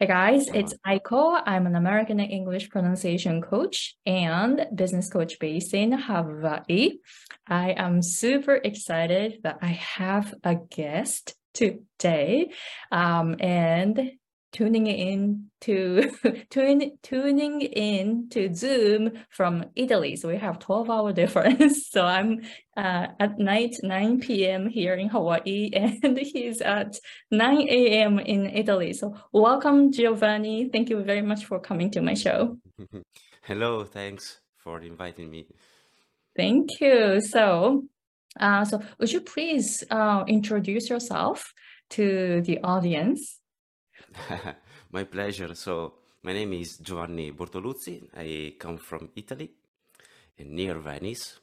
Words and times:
Hey 0.00 0.06
guys, 0.06 0.46
it's 0.54 0.74
Aiko. 0.86 1.42
I'm 1.44 1.66
an 1.66 1.74
American 1.74 2.20
English 2.20 2.70
pronunciation 2.70 3.42
coach 3.42 3.96
and 4.06 4.64
business 4.72 5.10
coach 5.10 5.40
based 5.40 5.74
in 5.74 5.90
Hawaii. 5.90 6.98
I 7.48 7.72
am 7.72 8.00
super 8.02 8.54
excited 8.54 9.40
that 9.42 9.58
I 9.60 9.72
have 9.98 10.32
a 10.44 10.54
guest 10.54 11.34
today. 11.52 12.52
Um, 12.92 13.34
and 13.40 14.12
tuning 14.52 14.86
in 14.86 15.50
to 15.62 16.10
tune, 16.50 16.98
tuning 17.02 17.60
in 17.60 18.28
to 18.30 18.54
Zoom 18.54 19.12
from 19.30 19.64
Italy. 19.76 20.16
So 20.16 20.28
we 20.28 20.36
have 20.36 20.58
12 20.58 20.90
hour 20.90 21.12
difference. 21.22 21.88
So 21.90 22.04
I'm 22.04 22.40
uh, 22.76 23.08
at 23.20 23.38
night 23.38 23.76
9 23.82 24.20
p.m. 24.20 24.68
here 24.68 24.94
in 24.94 25.08
Hawaii 25.08 25.70
and 25.74 26.18
he's 26.18 26.60
at 26.60 26.98
9 27.30 27.68
a.m. 27.68 28.18
in 28.18 28.46
Italy. 28.46 28.92
So 28.92 29.14
welcome 29.32 29.92
Giovanni. 29.92 30.68
Thank 30.72 30.90
you 30.90 31.02
very 31.02 31.22
much 31.22 31.44
for 31.44 31.60
coming 31.60 31.90
to 31.92 32.00
my 32.00 32.14
show. 32.14 32.58
Hello, 33.42 33.84
thanks 33.84 34.40
for 34.56 34.80
inviting 34.80 35.30
me. 35.30 35.46
Thank 36.36 36.80
you. 36.80 37.20
So 37.20 37.84
uh, 38.38 38.64
so 38.64 38.80
would 38.98 39.12
you 39.12 39.20
please 39.20 39.84
uh, 39.90 40.24
introduce 40.26 40.88
yourself 40.88 41.52
to 41.90 42.42
the 42.42 42.60
audience? 42.62 43.37
My 44.92 45.04
pleasure. 45.04 45.54
So, 45.54 45.94
my 46.22 46.32
name 46.32 46.54
is 46.54 46.78
Giovanni 46.78 47.32
Bortoluzzi. 47.32 48.08
I 48.16 48.54
come 48.58 48.78
from 48.78 49.10
Italy, 49.16 49.50
near 50.38 50.78
Venice. 50.78 51.40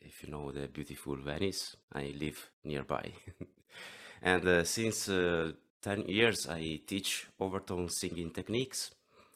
If 0.00 0.22
you 0.22 0.30
know 0.30 0.50
the 0.50 0.68
beautiful 0.68 1.16
Venice, 1.16 1.76
I 1.92 2.14
live 2.18 2.50
nearby. 2.64 3.12
and 4.22 4.46
uh, 4.46 4.64
since 4.64 5.08
uh, 5.08 5.52
10 5.80 6.08
years, 6.08 6.48
I 6.48 6.80
teach 6.86 7.28
overtone 7.40 7.88
singing 7.88 8.30
techniques 8.30 8.90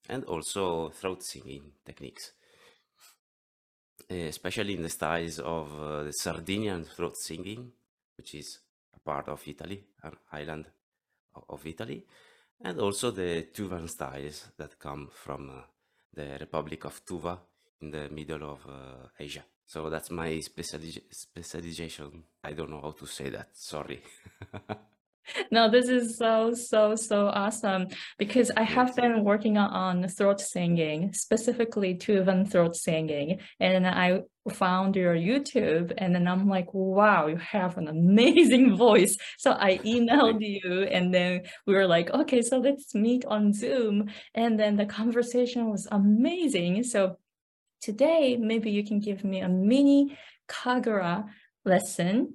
and 0.08 0.24
also 0.24 0.90
throat 0.90 1.22
singing 1.22 1.72
techniques, 1.84 2.32
especially 4.10 4.74
in 4.74 4.82
the 4.82 4.88
styles 4.88 5.38
of 5.38 5.72
uh, 5.80 6.04
the 6.04 6.12
Sardinian 6.12 6.84
throat 6.84 7.16
singing, 7.16 7.72
which 8.16 8.34
is 8.34 8.58
a 8.94 9.00
part 9.00 9.28
of 9.28 9.42
Italy, 9.46 9.82
an 10.02 10.16
island 10.32 10.66
of 11.48 11.66
Italy, 11.66 12.04
and 12.62 12.80
also 12.80 13.10
the 13.10 13.48
Tuvan 13.52 13.88
styles 13.88 14.48
that 14.56 14.78
come 14.78 15.08
from 15.12 15.50
uh, 15.50 15.62
the 16.12 16.36
Republic 16.40 16.84
of 16.84 17.04
Tuva 17.04 17.38
in 17.80 17.90
the 17.90 18.08
middle 18.08 18.50
of 18.50 18.66
uh, 18.66 19.08
Asia. 19.18 19.44
So 19.66 19.90
that's 19.90 20.10
my 20.10 20.30
speciali 20.38 21.02
specialization. 21.10 22.22
I 22.44 22.52
don't 22.52 22.70
know 22.70 22.80
how 22.80 22.92
to 22.92 23.06
say 23.06 23.30
that. 23.30 23.48
Sorry. 23.52 24.02
no, 25.50 25.70
this 25.70 25.88
is 25.88 26.16
so, 26.16 26.54
so, 26.54 26.94
so 26.94 27.26
awesome 27.26 27.88
because 28.18 28.50
I 28.56 28.62
have 28.62 28.94
been 28.96 29.24
working 29.24 29.58
on 29.58 30.08
throat 30.08 30.40
singing, 30.40 31.12
specifically 31.12 31.94
Tuvan 31.94 32.50
throat 32.50 32.76
singing. 32.76 33.40
And 33.60 33.86
I 33.86 34.22
found 34.50 34.96
your 34.96 35.14
YouTube 35.14 35.92
and 35.98 36.14
then 36.14 36.28
I'm 36.28 36.48
like, 36.48 36.72
wow, 36.72 37.26
you 37.26 37.36
have 37.36 37.78
an 37.78 37.88
amazing 37.88 38.76
voice. 38.86 39.16
So 39.38 39.52
I 39.52 39.78
emailed 39.84 40.40
you 40.40 40.84
and 40.84 41.12
then 41.12 41.42
we 41.66 41.74
were 41.74 41.86
like, 41.86 42.10
okay, 42.10 42.42
so 42.42 42.58
let's 42.58 42.94
meet 42.94 43.24
on 43.24 43.52
Zoom. 43.52 44.08
And 44.34 44.58
then 44.58 44.76
the 44.76 44.86
conversation 44.86 45.70
was 45.70 45.88
amazing. 45.90 46.84
So 46.84 47.18
today, 47.80 48.36
maybe 48.36 48.70
you 48.70 48.84
can 48.84 49.00
give 49.00 49.24
me 49.24 49.40
a 49.40 49.48
mini 49.48 50.16
Kargyraa 50.48 51.26
lesson 51.64 52.34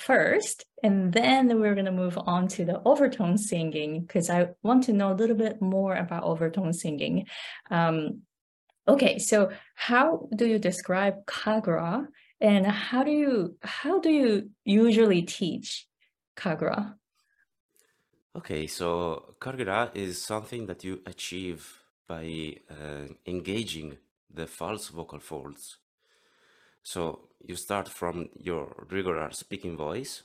first, 0.00 0.64
and 0.82 1.12
then 1.12 1.60
we're 1.60 1.74
going 1.74 1.86
to 1.86 1.92
move 1.92 2.18
on 2.18 2.48
to 2.48 2.64
the 2.64 2.80
overtone 2.84 3.38
singing 3.38 4.00
because 4.00 4.30
I 4.30 4.48
want 4.62 4.84
to 4.84 4.92
know 4.92 5.12
a 5.12 5.18
little 5.20 5.36
bit 5.36 5.60
more 5.60 5.94
about 5.94 6.24
overtone 6.24 6.72
singing. 6.72 7.26
Um, 7.70 8.22
okay, 8.88 9.18
so 9.18 9.50
how 9.74 10.28
do 10.34 10.46
you 10.46 10.58
describe 10.58 11.26
Kargyraa 11.26 12.06
and 12.40 12.66
how 12.66 13.04
do 13.04 13.10
you 13.10 13.56
how 13.62 14.00
do 14.00 14.10
you 14.10 14.50
usually 14.64 15.22
teach 15.22 15.86
Kargyraa? 16.36 16.94
Okay, 18.36 18.66
so 18.66 19.34
Kargyraa 19.40 19.94
is 19.94 20.22
something 20.22 20.66
that 20.66 20.84
you 20.84 21.00
achieve 21.04 21.82
by 22.06 22.56
uh, 22.70 23.06
engaging 23.26 23.98
the 24.32 24.46
false 24.46 24.88
vocal 24.88 25.18
folds. 25.18 25.78
So 26.82 27.29
you 27.46 27.56
start 27.56 27.88
from 27.88 28.28
your 28.38 28.86
regular 28.90 29.30
speaking 29.32 29.76
voice 29.76 30.22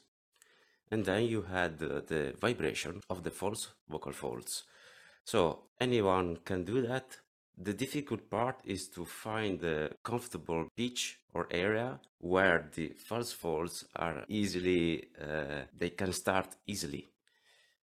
and 0.92 1.06
then 1.06 1.24
you 1.26 1.42
had 1.42 1.80
the, 1.80 2.03
the 2.08 2.34
vibration 2.40 3.02
of 3.09 3.24
the 3.24 3.31
false 3.31 3.70
vocal 3.90 4.12
folds. 4.12 4.64
So 5.24 5.64
anyone 5.81 6.38
can 6.46 6.64
do 6.64 6.81
that. 6.84 7.18
The 7.58 7.74
difficult 7.74 8.30
part 8.30 8.58
is 8.66 8.90
to 8.90 9.06
find 9.06 9.59
the 9.59 9.92
comfortable 10.03 10.68
pitch 10.76 11.20
or 11.34 11.48
area 11.50 12.00
where 12.20 12.70
the 12.76 12.90
false 12.90 13.32
folds 13.32 13.86
are 13.96 14.26
easily, 14.28 15.06
uh, 15.22 15.64
they 15.76 15.92
can 15.92 16.12
start 16.12 16.56
easily. 16.68 17.08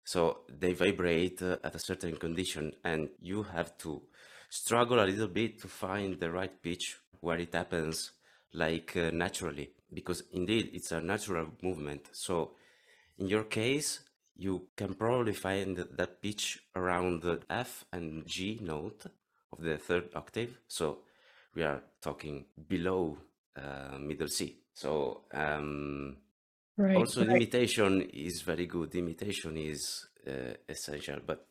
So 0.04 0.40
they 0.48 0.74
vibrate 0.74 1.40
uh, 1.42 1.56
at 1.64 1.74
a 1.74 1.78
certain 1.78 2.16
condition 2.16 2.72
and 2.84 3.08
you 3.20 3.42
have 3.42 3.76
to 3.78 4.02
struggle 4.50 5.02
a 5.02 5.06
little 5.06 5.28
bit 5.28 5.60
to 5.62 5.68
find 5.68 6.20
the 6.20 6.30
right 6.30 6.62
pitch 6.62 6.98
where 7.20 7.38
it 7.38 7.54
happens 7.54 8.12
like 8.54 8.96
uh, 8.96 9.10
naturally 9.12 9.70
because 9.92 10.24
indeed 10.32 10.70
it's 10.72 10.92
a 10.92 11.00
natural 11.00 11.48
movement. 11.62 12.08
So 12.12 12.52
in 13.18 13.28
your 13.28 13.44
case 13.44 14.00
you 14.36 14.68
can 14.76 14.94
probably 14.94 15.32
find 15.32 15.76
that 15.76 16.20
pitch 16.22 16.60
around 16.74 17.22
the 17.22 17.40
F 17.48 17.84
and 17.92 18.26
G 18.26 18.58
note 18.62 19.06
of 19.52 19.62
the 19.62 19.76
third 19.78 20.10
octave. 20.14 20.58
So 20.66 20.98
we 21.54 21.62
are 21.62 21.82
talking 22.00 22.46
below 22.68 23.18
uh, 23.56 23.98
middle 23.98 24.28
C. 24.28 24.56
So 24.72 25.22
um, 25.32 26.16
right, 26.76 26.96
also 26.96 27.20
right. 27.20 27.36
imitation 27.36 28.02
is 28.12 28.42
very 28.42 28.66
good. 28.66 28.94
Imitation 28.94 29.56
is 29.56 30.08
uh, 30.26 30.54
essential 30.68 31.18
but 31.26 31.46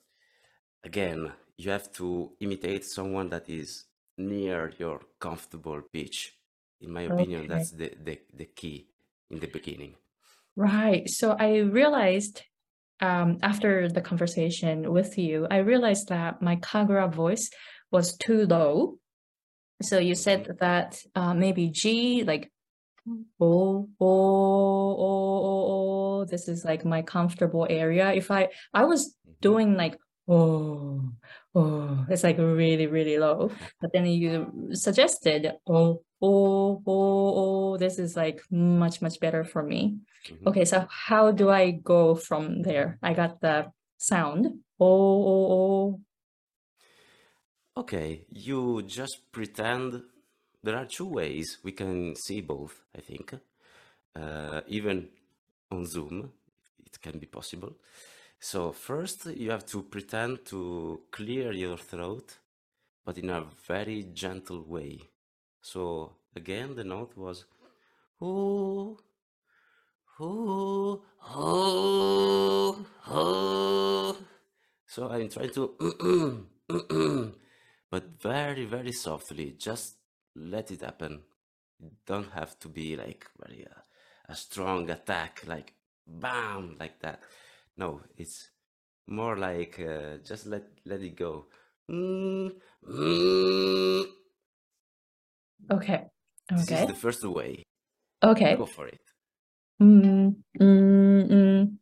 again 0.84 1.32
you 1.58 1.70
have 1.70 1.92
to 1.94 2.32
imitate 2.40 2.84
someone 2.84 3.30
that 3.30 3.48
is 3.48 3.86
near 4.18 4.72
your 4.80 5.02
comfortable 5.20 5.82
pitch 5.82 6.34
in 6.84 6.92
my 6.92 7.04
opinion, 7.04 7.42
okay. 7.42 7.48
that's 7.48 7.72
the, 7.72 7.92
the, 8.04 8.20
the 8.36 8.46
key 8.46 8.88
in 9.32 9.40
the 9.40 9.48
beginning. 9.48 9.96
Right. 10.56 11.10
So 11.10 11.36
I 11.40 11.58
realized 11.60 12.44
um, 13.00 13.40
after 13.42 13.90
the 13.90 14.02
conversation 14.02 14.92
with 14.92 15.18
you, 15.18 15.48
I 15.50 15.58
realized 15.58 16.10
that 16.10 16.42
my 16.42 16.58
Kargyraa 16.58 17.12
voice 17.12 17.50
was 17.92 18.16
too 18.18 18.46
low. 18.46 18.98
So 19.82 19.98
you 19.98 20.16
said 20.16 20.44
mm-hmm. 20.44 20.58
that 20.60 21.02
uh, 21.16 21.34
maybe 21.34 21.70
G, 21.70 22.24
like, 22.24 22.52
oh, 23.08 23.28
oh, 23.42 23.90
oh, 24.00 24.98
oh, 25.00 25.66
oh, 25.70 26.26
this 26.26 26.48
is 26.48 26.64
like 26.64 26.86
my 26.86 27.02
comfortable 27.02 27.68
area. 27.70 28.14
If 28.14 28.32
I, 28.32 28.50
I 28.74 28.86
was 28.86 29.08
mm-hmm. 29.08 29.34
doing 29.42 29.76
like, 29.76 29.98
oh, 30.28 31.02
oh, 31.56 32.06
it's 32.10 32.24
like 32.24 32.38
really, 32.38 32.88
really 32.88 33.18
low. 33.18 33.52
But 33.82 33.92
then 33.92 34.06
you 34.06 34.72
suggested, 34.74 35.52
oh, 35.68 36.04
oh, 36.24 36.82
oh, 36.88 37.34
oh, 37.36 37.78
this 37.78 38.00
is 38.00 38.16
like 38.16 38.42
much, 38.50 39.02
much 39.02 39.20
better 39.20 39.44
for 39.44 39.62
me. 39.62 39.98
Mm-hmm. 40.28 40.48
Okay, 40.48 40.66
so 40.66 40.88
how 40.90 41.32
do 41.32 41.50
I 41.50 41.72
go 41.72 42.16
from 42.16 42.62
there? 42.62 42.98
I 43.04 43.14
got 43.14 43.42
the 43.42 43.72
sound, 43.98 44.48
oh, 44.80 45.24
oh, 45.34 45.48
oh. 45.52 46.00
Okay, 47.76 48.26
you 48.30 48.84
just 48.84 49.32
pretend. 49.32 50.04
There 50.64 50.78
are 50.78 50.86
two 50.86 51.08
ways 51.08 51.58
we 51.64 51.74
can 51.74 52.16
see 52.16 52.40
both, 52.40 52.82
I 52.96 53.02
think. 53.02 53.34
Uh, 54.16 54.62
even 54.68 55.10
on 55.72 55.86
Zoom, 55.86 56.32
it 56.86 57.02
can 57.02 57.20
be 57.20 57.26
possible. 57.26 57.74
So 58.40 58.72
first 58.72 59.26
you 59.26 59.52
have 59.52 59.66
to 59.68 59.84
pretend 59.84 60.46
to 60.46 61.02
clear 61.12 61.52
your 61.52 61.78
throat, 61.78 62.38
but 63.04 63.18
in 63.18 63.30
a 63.30 63.46
very 63.68 64.06
gentle 64.14 64.64
way. 64.64 65.00
So 65.64 66.12
again, 66.36 66.76
the 66.76 66.84
note 66.84 67.16
was 67.16 67.46
ooh, 68.22 68.98
ooh, 70.20 71.02
ooh, 71.38 72.86
ooh. 73.12 74.16
So 74.86 75.10
I'm 75.10 75.30
trying 75.30 75.52
to, 75.52 76.46
but 77.90 78.04
very, 78.22 78.66
very 78.66 78.92
softly. 78.92 79.56
Just 79.58 79.96
let 80.36 80.70
it 80.70 80.82
happen. 80.82 81.22
Don't 82.06 82.32
have 82.34 82.60
to 82.60 82.68
be 82.68 82.96
like 82.98 83.26
very 83.40 83.66
uh, 83.66 83.82
a 84.28 84.36
strong 84.36 84.90
attack, 84.90 85.44
like 85.48 85.74
bam, 86.06 86.76
like 86.80 87.00
that. 87.00 87.22
No, 87.78 88.02
it's 88.18 88.50
more 89.08 89.38
like 89.38 89.80
uh, 89.80 90.18
just 90.26 90.46
let 90.46 90.64
let 90.86 91.02
it 91.02 91.16
go. 91.16 91.46
Mm, 91.90 92.52
mm. 92.90 94.23
Okay. 95.72 96.06
This 96.50 96.72
is 96.72 96.88
the 96.88 96.94
first 96.94 97.24
way. 97.24 97.64
Okay. 98.24 98.56
Go 98.56 98.66
for 98.66 98.88
it. 98.88 99.02
Mm, 99.82 100.36
mm, 100.60 101.30
mm. 101.30 101.78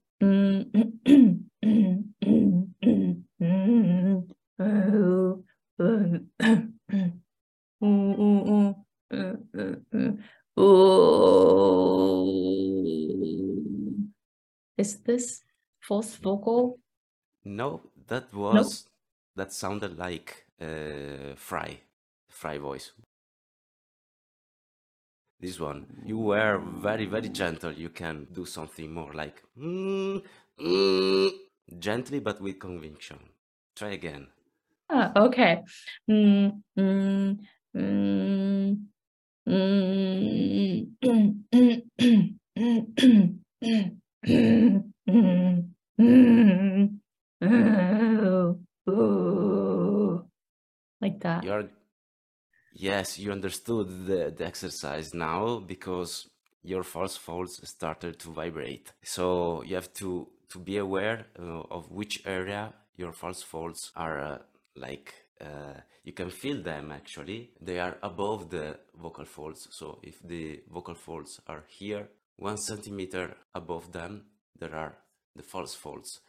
Is 14.77 14.99
this 15.03 15.43
false 15.79 16.15
vocal? 16.15 16.79
No, 17.43 17.81
that 18.07 18.33
Nope. 18.33 18.41
was 18.41 18.87
that 19.35 19.53
sounded 19.53 19.97
like 19.97 20.45
uh, 20.61 21.35
Fry, 21.35 21.81
Fry 22.29 22.57
voice 22.57 22.91
this 25.41 25.59
one. 25.59 25.85
You 26.05 26.19
were 26.19 26.59
very, 26.59 27.05
very 27.05 27.29
gentle. 27.29 27.71
You 27.71 27.89
can 27.89 28.27
do 28.31 28.45
something 28.45 28.93
more 28.93 29.11
like 29.13 29.41
mm, 29.59 30.23
mm, 30.59 31.29
gently 31.79 32.19
but 32.19 32.39
with 32.39 32.59
conviction. 32.59 33.17
Try 33.75 33.89
again. 33.91 34.27
Ah, 34.89 35.11
okay. 35.15 35.63
Mm, 36.09 36.61
mm, 36.77 37.37
mm, 37.75 38.77
mm. 39.47 39.91
like 51.01 51.19
that. 51.21 51.43
You're 51.43 51.69
yes, 52.73 53.17
you 53.19 53.31
understood 53.31 54.05
the, 54.05 54.33
the 54.35 54.45
exercise 54.45 55.13
now 55.13 55.59
because 55.59 56.27
your 56.63 56.83
false 56.83 57.17
folds 57.17 57.67
started 57.67 58.19
to 58.19 58.29
vibrate. 58.31 58.93
So 59.03 59.63
you 59.63 59.75
have 59.75 59.93
to 59.95 60.27
to 60.49 60.59
be 60.59 60.77
aware 60.77 61.27
uh, 61.39 61.61
of 61.71 61.89
which 61.89 62.23
area 62.25 62.73
your 62.97 63.13
false 63.13 63.41
folds 63.41 63.91
are 63.95 64.19
uh, 64.19 64.37
like 64.75 65.13
uh, 65.39 65.79
you 66.03 66.11
can 66.13 66.29
feel 66.29 66.61
them 66.61 66.91
actually. 66.91 67.51
They 67.61 67.79
are 67.79 67.97
above 68.03 68.49
the 68.49 68.77
vocal 69.01 69.25
folds. 69.25 69.67
So 69.71 69.99
if 70.03 70.21
the 70.21 70.61
vocal 70.69 70.95
folds 70.95 71.39
are 71.47 71.63
here 71.67 72.09
one 72.35 72.57
centimeter 72.57 73.37
above 73.53 73.91
them 73.91 74.23
there 74.59 74.75
are 74.75 74.97
the 75.35 75.43
false 75.43 75.75
folds. 75.75 76.19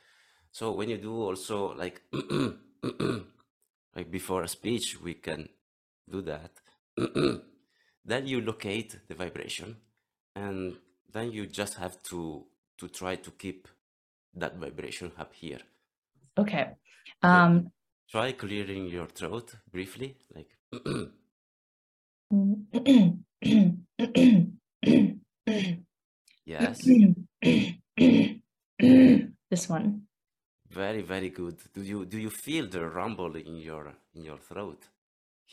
So 0.53 0.73
when 0.73 0.89
you 0.91 0.99
do 0.99 1.15
also 1.15 1.75
like 1.75 2.03
like 3.97 4.11
before 4.11 4.43
a 4.43 4.49
speech 4.49 5.01
we 5.03 5.15
can 5.15 5.49
do 6.11 6.23
that 6.23 6.53
then 8.05 8.27
you 8.27 8.41
locate 8.41 8.99
the 9.09 9.15
vibration 9.15 9.77
and 10.37 10.77
then 11.13 11.31
you 11.33 11.47
just 11.47 11.75
have 11.75 12.03
to 12.03 12.47
to 12.79 12.89
try 12.89 13.15
to 13.17 13.31
keep 13.33 13.69
that 14.35 14.57
vibration 14.57 15.13
up 15.19 15.33
here 15.35 15.61
Okay. 16.39 16.67
so 17.23 17.29
Um, 17.29 17.71
try 18.11 18.33
clearing 18.33 18.87
your 18.89 19.07
throat 19.07 19.55
briefly 19.71 20.17
like 20.35 20.51
yes 26.45 26.79
this 29.51 29.69
one. 29.69 30.03
very 30.71 31.03
very 31.03 31.29
good 31.31 31.57
do 31.75 31.83
you 31.83 32.05
do 32.07 32.19
you 32.19 32.31
feel 32.31 32.67
the 32.67 32.85
rumble 32.89 33.37
in 33.37 33.57
your 33.57 33.93
in 34.15 34.25
your 34.25 34.39
throat 34.39 34.89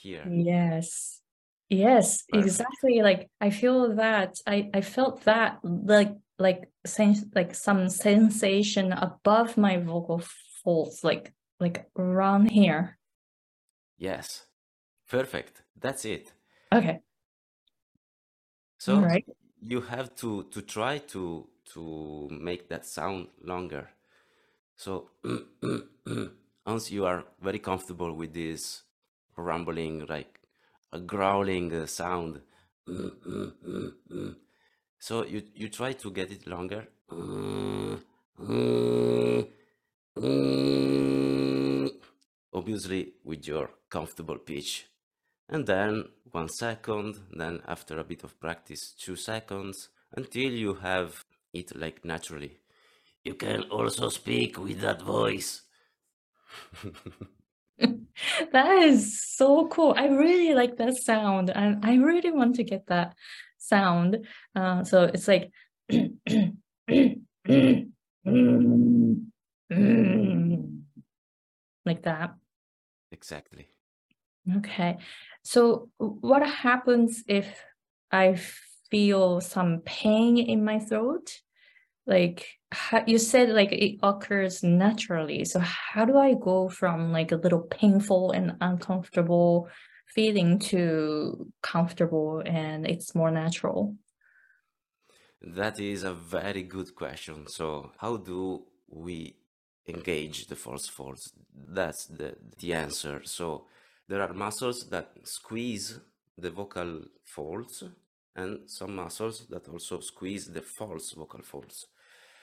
here 0.01 0.25
Yes. 0.31 1.21
Yes, 1.69 2.23
perfect 2.31 2.45
exactly. 2.45 3.01
Like 3.03 3.29
I 3.39 3.51
feel 3.51 3.95
that 3.95 4.41
I 4.47 4.69
I 4.73 4.81
felt 4.81 5.23
that 5.25 5.59
like 5.63 6.15
like 6.39 6.61
sense 6.85 7.23
like 7.35 7.53
some 7.53 7.89
sensation 7.89 8.91
above 8.91 9.55
my 9.57 9.77
vocal 9.77 10.23
folds, 10.63 11.03
like 11.03 11.33
like 11.59 11.85
around 11.95 12.49
here. 12.49 12.97
yes 13.97 14.47
perfect 15.07 15.61
that's 15.79 16.05
it 16.05 16.33
Okay. 16.73 16.99
So 18.79 19.01
right. 19.01 19.25
you 19.61 19.81
have 19.81 20.15
to 20.15 20.43
to 20.53 20.61
try 20.61 20.99
to 21.13 21.47
to 21.73 22.29
make 22.31 22.69
that 22.69 22.85
sound 22.85 23.27
longer 23.43 23.89
so 24.75 25.09
once 26.65 26.91
you 26.91 27.05
are 27.05 27.25
very 27.41 27.59
comfortable 27.59 28.13
with 28.13 28.33
this 28.33 28.83
rumbling 29.35 30.05
like 30.07 30.39
a 30.91 30.99
growling 30.99 31.73
uh, 31.73 31.85
sound. 31.85 32.41
So 34.99 35.25
you 35.25 35.43
you 35.53 35.69
try 35.69 35.93
to 35.93 36.11
get 36.11 36.31
it 36.31 36.47
longer. 36.47 36.87
Obviously 42.53 43.13
with 43.23 43.47
your 43.47 43.69
comfortable 43.89 44.37
pitch. 44.37 44.87
And 45.47 45.65
then 45.65 46.05
one 46.31 46.49
second 46.49 47.15
then 47.31 47.61
after 47.67 47.99
a 47.99 48.03
bit 48.03 48.23
of 48.23 48.39
practice 48.39 48.93
two 48.93 49.15
seconds 49.15 49.89
until 50.15 50.51
you 50.51 50.75
have 50.75 51.23
it 51.53 51.75
like 51.75 52.05
naturally. 52.05 52.59
You 53.23 53.35
can 53.35 53.63
also 53.63 54.09
speak 54.09 54.57
with 54.57 54.81
that 54.81 55.01
voice 55.01 55.61
That 58.51 58.83
is 58.83 59.21
so 59.23 59.67
cool. 59.67 59.93
I 59.95 60.07
really 60.07 60.53
like 60.53 60.75
that 60.77 60.97
sound 60.97 61.49
and 61.49 61.85
I 61.85 61.95
really 61.95 62.31
want 62.31 62.55
to 62.55 62.63
get 62.63 62.87
that 62.87 63.15
sound. 63.57 64.27
Uh, 64.55 64.83
so 64.83 65.03
it's 65.03 65.27
like 65.27 65.51
like 71.85 72.01
that. 72.03 72.35
exactly 73.11 73.69
Okay. 74.57 74.97
So 75.43 75.89
what 75.97 76.43
happens 76.47 77.23
if 77.27 77.47
I 78.11 78.39
feel 78.89 79.41
some 79.41 79.81
pain 79.85 80.37
in 80.37 80.63
my 80.63 80.79
throat? 80.79 81.39
Like 82.05 82.58
how, 82.71 83.03
you 83.07 83.17
said 83.17 83.49
like 83.49 83.71
it 83.71 83.99
occurs 84.03 84.63
naturally. 84.63 85.45
So 85.45 85.59
how 85.59 86.05
do 86.05 86.17
I 86.17 86.35
go 86.35 86.69
from 86.69 87.11
like 87.11 87.31
a 87.31 87.37
little 87.37 87.61
painful 87.61 88.31
and 88.31 88.55
uncomfortable 88.61 89.69
feeling 90.07 90.59
to 90.59 91.51
comfortable 91.61 92.41
and 92.45 92.87
it's 92.87 93.15
more 93.15 93.31
natural? 93.31 93.95
That 95.41 95.79
is 95.79 96.03
a 96.03 96.13
very 96.13 96.63
good 96.63 96.93
question. 96.95 97.47
So, 97.47 97.91
how 97.97 98.17
do 98.17 98.63
we 98.89 99.37
engage 99.87 100.47
the 100.47 100.57
false 100.57 100.87
folds? 100.87 101.31
That's 101.55 102.07
the, 102.07 102.35
the 102.57 102.73
answer. 102.73 103.21
So, 103.23 103.65
there 104.09 104.21
are 104.21 104.33
muscles 104.33 104.89
that 104.89 105.11
squeeze 105.23 105.97
the 106.37 106.51
vocal 106.51 107.03
folds 107.23 107.83
and 108.35 108.69
some 108.69 108.95
muscles 108.97 109.47
that 109.49 109.69
also 109.69 110.01
squeeze 110.01 110.47
the 110.47 110.61
false 110.61 111.11
vocal 111.11 111.41
folds. 111.43 111.87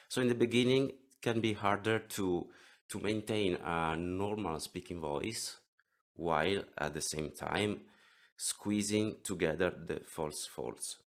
So, 0.08 0.20
in 0.20 0.28
the 0.28 0.34
beginning, 0.34 0.88
it 0.88 1.22
can 1.22 1.40
be 1.40 1.52
harder 1.52 1.98
to, 1.98 2.46
to 2.90 3.00
maintain 3.00 3.56
a 3.64 3.96
normal 3.96 4.60
speaking 4.60 5.00
voice 5.00 5.56
while 6.14 6.62
at 6.78 6.94
the 6.94 7.00
same 7.00 7.30
time 7.30 7.80
squeezing 8.36 9.16
together 9.24 9.72
the 9.86 10.00
false 10.06 10.46
folds 10.46 10.98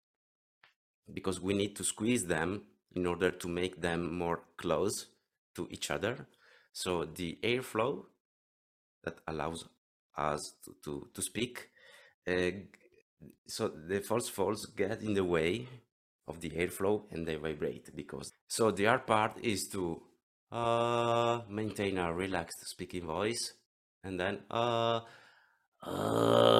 because 1.12 1.40
we 1.40 1.54
need 1.54 1.76
to 1.76 1.84
squeeze 1.84 2.24
them 2.24 2.62
in 2.94 3.06
order 3.06 3.30
to 3.30 3.48
make 3.48 3.80
them 3.80 4.16
more 4.16 4.40
close 4.56 5.06
to 5.54 5.68
each 5.70 5.90
other. 5.90 6.26
So 6.72 7.04
the 7.04 7.38
airflow 7.42 8.04
that 9.04 9.18
allows 9.26 9.64
us 10.16 10.54
to, 10.64 10.74
to, 10.84 11.08
to 11.14 11.22
speak, 11.22 11.70
uh, 12.26 12.50
so 13.46 13.68
the 13.68 14.00
false 14.00 14.28
folds 14.28 14.66
get 14.66 15.02
in 15.02 15.14
the 15.14 15.24
way 15.24 15.66
of 16.28 16.40
the 16.40 16.50
airflow 16.50 17.02
and 17.10 17.26
they 17.26 17.36
vibrate 17.36 17.90
because. 17.96 18.30
So 18.46 18.70
the 18.70 18.84
hard 18.84 19.06
part 19.06 19.38
is 19.42 19.68
to 19.72 20.02
uh, 20.52 21.40
maintain 21.48 21.98
a 21.98 22.12
relaxed 22.12 22.68
speaking 22.68 23.06
voice 23.06 23.54
and 24.04 24.18
then 24.20 24.40
uh, 24.50 25.00
uh, 25.82 26.58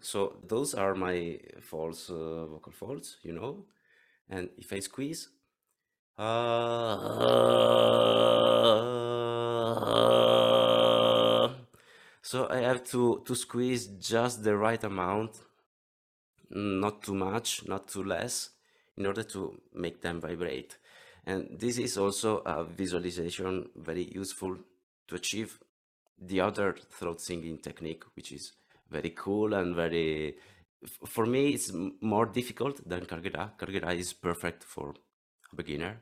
so 0.00 0.36
those 0.46 0.74
are 0.74 0.94
my 0.94 1.38
false 1.62 2.10
uh, 2.10 2.46
vocal 2.46 2.72
folds, 2.72 3.16
you 3.22 3.32
know. 3.32 3.64
And 4.28 4.50
if 4.58 4.70
I 4.72 4.80
squeeze, 4.80 5.30
uh, 6.18 6.98
so 12.20 12.48
I 12.50 12.58
have 12.58 12.84
to 12.90 13.22
to 13.24 13.34
squeeze 13.34 13.86
just 13.86 14.44
the 14.44 14.56
right 14.56 14.84
amount, 14.84 15.40
not 16.50 17.02
too 17.02 17.14
much, 17.14 17.66
not 17.66 17.88
too 17.88 18.04
less, 18.04 18.50
in 18.96 19.06
order 19.06 19.22
to 19.22 19.60
make 19.74 20.00
them 20.00 20.20
vibrate. 20.20 20.76
And 21.26 21.58
this 21.58 21.78
is 21.78 21.98
also 21.98 22.38
a 22.38 22.64
visualization 22.64 23.68
very 23.76 24.10
useful 24.14 24.56
to 25.08 25.14
achieve 25.14 25.58
the 26.20 26.40
other 26.40 26.74
throat 26.90 27.20
singing 27.20 27.58
technique, 27.58 28.04
which 28.16 28.32
is 28.32 28.52
very 28.90 29.10
cool 29.10 29.54
and 29.54 29.76
very, 29.76 30.36
for 31.06 31.26
me, 31.26 31.50
it's 31.50 31.70
more 32.00 32.26
difficult 32.26 32.88
than 32.88 33.04
Kargyraa. 33.04 33.56
Kargyraa 33.58 33.94
is 33.96 34.12
perfect 34.12 34.64
for 34.64 34.94
a 35.52 35.56
beginner. 35.56 36.00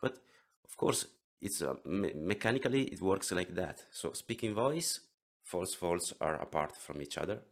But 0.00 0.18
of 0.64 0.76
course, 0.76 1.06
it's 1.40 1.62
me 1.84 2.12
mechanically 2.14 2.84
it 2.84 3.00
works 3.02 3.32
like 3.32 3.54
that. 3.54 3.84
So 3.92 4.12
speaking 4.12 4.54
voice, 4.54 5.00
false 5.42 5.74
false 5.74 6.14
are 6.20 6.36
apart 6.36 6.74
from 6.76 7.02
each 7.02 7.18
other. 7.18 7.42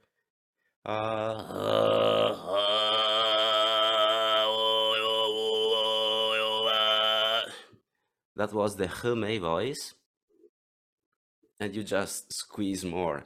that 0.85 0.99
was 8.53 8.75
the 8.75 8.89
Khoomei 8.89 9.41
voice, 9.41 9.95
and 11.61 11.73
you 11.73 11.85
just 11.85 12.33
squeeze 12.33 12.85
more. 12.85 13.23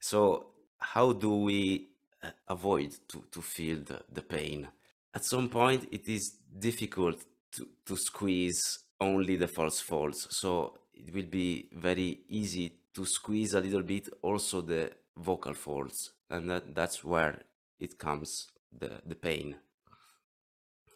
So 0.00 0.48
how 0.78 1.12
do 1.12 1.34
we 1.36 1.88
uh, 2.22 2.28
avoid 2.46 2.94
to, 3.08 3.24
to 3.32 3.40
feel 3.40 3.78
the, 3.78 4.02
the 4.12 4.20
pain? 4.20 4.68
At 5.14 5.24
some 5.24 5.48
point, 5.48 5.88
it 5.90 6.06
is 6.08 6.34
difficult 6.58 7.24
to, 7.52 7.68
to 7.86 7.96
squeeze 7.96 8.80
only 9.00 9.36
the 9.36 9.48
false 9.48 9.80
folds. 9.80 10.28
So 10.36 10.74
it 10.92 11.14
will 11.14 11.30
be 11.30 11.70
very 11.72 12.20
easy 12.28 12.74
to 12.94 13.06
squeeze 13.06 13.54
a 13.54 13.60
little 13.60 13.82
bit 13.82 14.10
also 14.20 14.60
the 14.60 14.90
vocal 15.18 15.54
folds. 15.54 16.12
And 16.30 16.50
that, 16.50 16.74
that's 16.74 17.02
where 17.04 17.42
it 17.78 17.98
comes 17.98 18.48
the, 18.76 19.00
the 19.04 19.14
pain. 19.14 19.56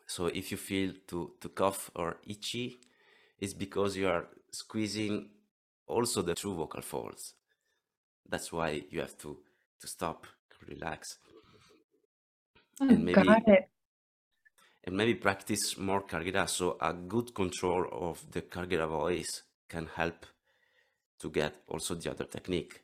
So 0.07 0.27
if 0.27 0.51
you 0.51 0.57
feel 0.57 0.93
to, 1.09 1.33
to 1.41 1.49
cough 1.49 1.91
or 1.95 2.19
itchy, 2.27 2.79
it's 3.39 3.55
because 3.55 3.97
you 3.97 4.09
are 4.09 4.29
squeezing 4.53 5.31
also 5.87 6.23
the 6.23 6.35
true 6.35 6.55
vocal 6.55 6.83
folds. 6.83 7.35
That's 8.29 8.53
why 8.53 8.83
you 8.91 9.01
have 9.01 9.17
to, 9.19 9.39
to 9.81 9.87
stop, 9.87 10.27
relax. 10.69 11.19
Oh, 12.81 12.89
and 12.89 13.05
maybe, 13.05 13.29
and 14.85 14.97
maybe 14.97 15.15
practice 15.15 15.77
more 15.79 16.03
Kargyraa. 16.03 16.49
So 16.49 16.77
a 16.81 16.93
good 16.93 17.35
control 17.35 17.87
of 17.91 18.25
the 18.31 18.43
Kargyraa 18.43 18.89
voice 18.89 19.43
can 19.69 19.89
help 19.95 20.27
to 21.21 21.31
get 21.31 21.55
also 21.69 21.95
the 21.95 22.11
other 22.11 22.25
technique. 22.25 22.83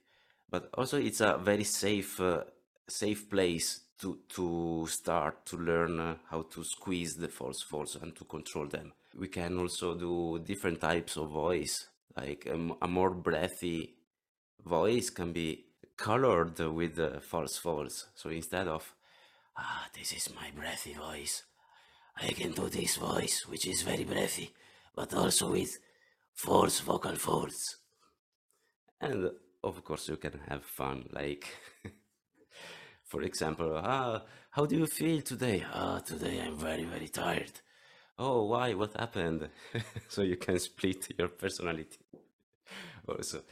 But 0.50 0.70
also 0.74 0.98
it's 0.98 1.20
a 1.20 1.38
very 1.38 1.64
safe, 1.64 2.20
uh, 2.20 2.44
safe 2.88 3.28
place 3.28 3.80
to, 4.00 4.20
to 4.30 4.86
start 4.88 5.44
to 5.46 5.56
learn 5.56 6.00
uh, 6.00 6.16
how 6.30 6.42
to 6.42 6.64
squeeze 6.64 7.16
the 7.16 7.28
false 7.28 7.62
folds 7.62 7.96
and 7.96 8.14
to 8.16 8.24
control 8.24 8.66
them. 8.66 8.92
We 9.18 9.28
can 9.28 9.58
also 9.58 9.94
do 9.94 10.38
different 10.44 10.80
types 10.80 11.16
of 11.16 11.30
voice, 11.30 11.88
like 12.16 12.48
a, 12.50 12.86
more 12.88 13.10
breathy 13.10 13.94
voice 14.64 15.10
can 15.10 15.32
be 15.32 15.64
colored 15.96 16.58
with 16.58 16.96
the 16.96 17.20
false 17.20 17.56
folds. 17.58 18.06
So 18.14 18.30
instead 18.30 18.68
of, 18.68 18.94
ah, 19.56 19.88
this 19.94 20.12
is 20.12 20.30
my 20.34 20.50
breathy 20.54 20.94
voice, 20.94 21.42
I 22.16 22.28
can 22.28 22.52
do 22.52 22.68
this 22.68 22.96
voice, 22.96 23.46
which 23.46 23.66
is 23.66 23.82
very 23.82 24.04
breathy, 24.04 24.50
but 24.94 25.14
also 25.14 25.52
with 25.52 25.78
false 26.34 26.80
vocal 26.80 27.16
folds. 27.16 27.76
And 29.00 29.30
of 29.62 29.84
course, 29.84 30.08
you 30.08 30.16
can 30.16 30.40
have 30.48 30.64
fun, 30.64 31.08
like, 31.12 31.46
for 33.04 33.22
example, 33.22 33.80
ah, 33.82 34.22
how 34.50 34.66
do 34.66 34.76
you 34.76 34.86
feel 34.86 35.20
today? 35.22 35.64
Ah, 35.72 35.98
today 35.98 36.40
I'm 36.40 36.56
very, 36.56 36.84
very 36.84 37.08
tired. 37.08 37.52
Oh, 38.18 38.44
why? 38.46 38.74
What 38.74 38.98
happened? 38.98 39.48
so 40.08 40.22
you 40.22 40.36
can 40.36 40.58
split 40.58 41.08
your 41.18 41.28
personality. 41.28 41.98
also, 43.08 43.42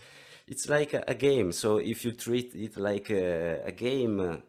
it's 0.47 0.69
like 0.69 0.95
a, 0.95 1.05
a, 1.07 1.15
game. 1.15 1.53
So 1.53 1.79
if 1.79 2.05
you 2.05 2.13
treat 2.13 2.55
it 2.55 2.77
like 2.77 3.11
a, 3.11 3.63
a 3.65 3.73
game, 3.73 4.43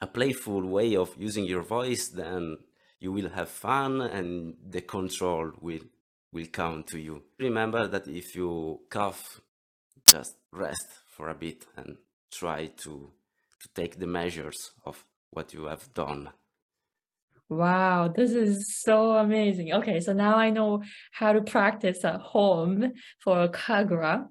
a 0.00 0.06
playful 0.06 0.62
way 0.66 0.96
of 0.96 1.14
using 1.18 1.44
your 1.44 1.62
voice, 1.62 2.08
then 2.08 2.58
you 3.00 3.12
will 3.12 3.28
have 3.28 3.48
fun 3.48 4.00
and 4.00 4.56
the 4.68 4.80
control 4.80 5.52
will 5.60 5.80
will 6.32 6.46
come 6.52 6.82
to 6.84 6.98
you. 6.98 7.22
Remember 7.38 7.86
that 7.86 8.06
if 8.06 8.36
you 8.36 8.80
cough, 8.90 9.40
just 10.10 10.36
rest 10.52 10.88
for 11.06 11.28
a 11.28 11.34
bit 11.34 11.66
and 11.76 11.96
try 12.30 12.66
to 12.78 13.12
to 13.60 13.68
take 13.74 13.98
the 13.98 14.06
measures 14.06 14.70
of 14.86 15.04
what 15.30 15.52
you 15.52 15.64
have 15.64 15.92
done. 15.92 16.30
Wow, 17.48 18.08
this 18.08 18.32
is 18.32 18.76
so 18.76 19.12
amazing. 19.12 19.72
Okay, 19.72 20.00
so 20.00 20.12
now 20.12 20.36
I 20.36 20.50
know 20.50 20.82
how 21.12 21.32
to 21.32 21.40
practice 21.40 22.04
at 22.04 22.20
home 22.20 22.92
for 23.18 23.48
Kargyraa. 23.48 24.28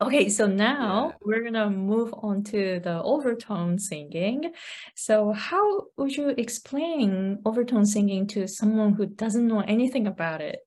Okay, 0.00 0.28
so 0.28 0.46
now 0.46 1.08
yeah. 1.08 1.16
we're 1.22 1.42
gonna 1.44 1.70
move 1.70 2.14
on 2.22 2.44
to 2.44 2.80
the 2.80 3.02
overtone 3.02 3.78
singing. 3.78 4.52
So 4.94 5.32
how 5.32 5.86
would 5.96 6.16
you 6.16 6.28
explain 6.30 7.38
overtone 7.44 7.84
singing 7.84 8.26
to 8.28 8.46
someone 8.48 8.94
who 8.94 9.06
doesn't 9.06 9.46
know 9.46 9.60
anything 9.60 10.06
about 10.06 10.40
it? 10.40 10.60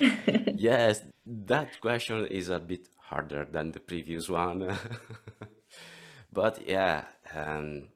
yes, 0.56 1.02
that 1.26 1.80
question 1.80 2.26
is 2.26 2.48
a 2.48 2.58
bit 2.58 2.88
harder 3.10 3.46
than 3.50 3.72
the 3.72 3.80
previous 3.80 4.28
one. 4.28 4.76
but 6.32 6.66
yeah, 6.66 7.04
um, 7.34 7.88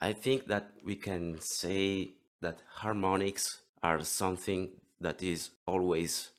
I 0.00 0.12
think 0.12 0.46
that 0.46 0.72
we 0.84 0.96
can 0.96 1.38
say 1.40 2.14
that 2.40 2.62
harmonics 2.82 3.62
are 3.82 4.02
something 4.02 4.70
that 5.00 5.22
is 5.22 5.50
always 5.66 6.30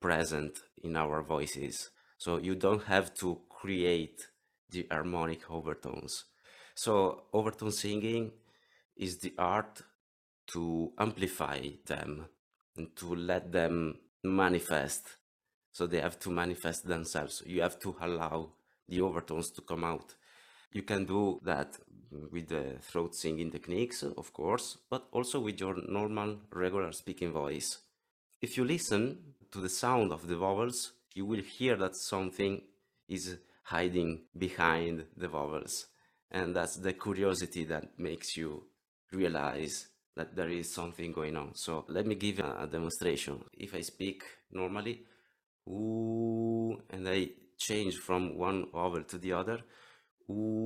present 0.00 0.58
in 0.82 0.96
our 0.96 1.22
voices 1.22 1.90
so 2.18 2.38
you 2.38 2.54
don't 2.54 2.84
have 2.84 3.12
to 3.14 3.40
create 3.48 4.28
the 4.70 4.86
harmonic 4.90 5.50
overtones. 5.50 6.24
So 6.74 7.24
overtone 7.32 7.72
singing 7.72 8.32
is 8.96 9.18
the 9.18 9.34
art 9.38 9.82
to 10.48 10.92
amplify 10.98 11.60
them 11.86 12.26
and 12.76 12.94
to 12.96 13.14
let 13.14 13.52
them 13.52 13.98
manifest. 14.22 15.16
So 15.76 15.86
they 15.86 16.00
have 16.00 16.18
to 16.20 16.30
manifest 16.30 16.88
themselves. 16.88 17.42
You 17.44 17.60
have 17.60 17.78
to 17.80 17.94
allow 18.00 18.52
the 18.88 19.02
overtones 19.02 19.50
to 19.50 19.60
come 19.60 19.84
out. 19.84 20.14
You 20.72 20.80
can 20.80 21.04
do 21.04 21.38
that 21.44 21.76
with 22.32 22.48
the 22.48 22.78
throat 22.80 23.14
singing 23.14 23.50
techniques, 23.50 24.02
of 24.02 24.32
course, 24.32 24.78
but 24.88 25.06
also 25.12 25.38
with 25.38 25.60
your 25.60 25.76
normal, 25.86 26.38
regular 26.50 26.92
speaking 26.92 27.30
voice. 27.30 27.80
If 28.40 28.56
you 28.56 28.64
listen 28.64 29.34
to 29.52 29.60
the 29.60 29.68
sound 29.68 30.12
of 30.12 30.26
the 30.26 30.36
vowels, 30.36 30.92
you 31.12 31.26
will 31.26 31.42
hear 31.42 31.76
that 31.76 31.94
something 31.94 32.62
is 33.06 33.36
hiding 33.64 34.22
behind 34.38 35.04
the 35.14 35.28
vowels. 35.28 35.88
And 36.30 36.56
that's 36.56 36.76
the 36.76 36.94
curiosity 36.94 37.64
that 37.64 37.98
makes 37.98 38.34
you 38.34 38.64
realize 39.12 39.88
that 40.16 40.34
there 40.34 40.48
is 40.48 40.72
something 40.72 41.12
going 41.12 41.36
on. 41.36 41.54
So 41.54 41.84
let 41.88 42.06
me 42.06 42.14
give 42.14 42.38
a, 42.38 42.66
demonstration. 42.66 43.44
If 43.52 43.74
I 43.74 43.82
speak 43.82 44.22
normally, 44.50 45.04
ooh, 45.68 46.80
and 46.90 47.08
I 47.08 47.30
change 47.58 47.96
from 47.96 48.36
one 48.36 48.66
vowel 48.72 49.02
to 49.02 49.18
the 49.18 49.32
other, 49.32 49.60
ooh, 50.30 50.56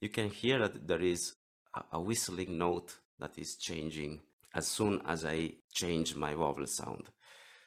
you 0.00 0.08
can 0.08 0.30
hear 0.30 0.58
that 0.60 0.86
there 0.86 1.02
is 1.02 1.34
a 1.92 2.00
whistling 2.00 2.58
note 2.58 2.96
that 3.18 3.38
is 3.38 3.56
changing 3.56 4.20
as 4.54 4.66
soon 4.66 5.02
as 5.06 5.24
I 5.24 5.52
change 5.72 6.14
my 6.16 6.34
vowel 6.34 6.66
sound. 6.66 7.10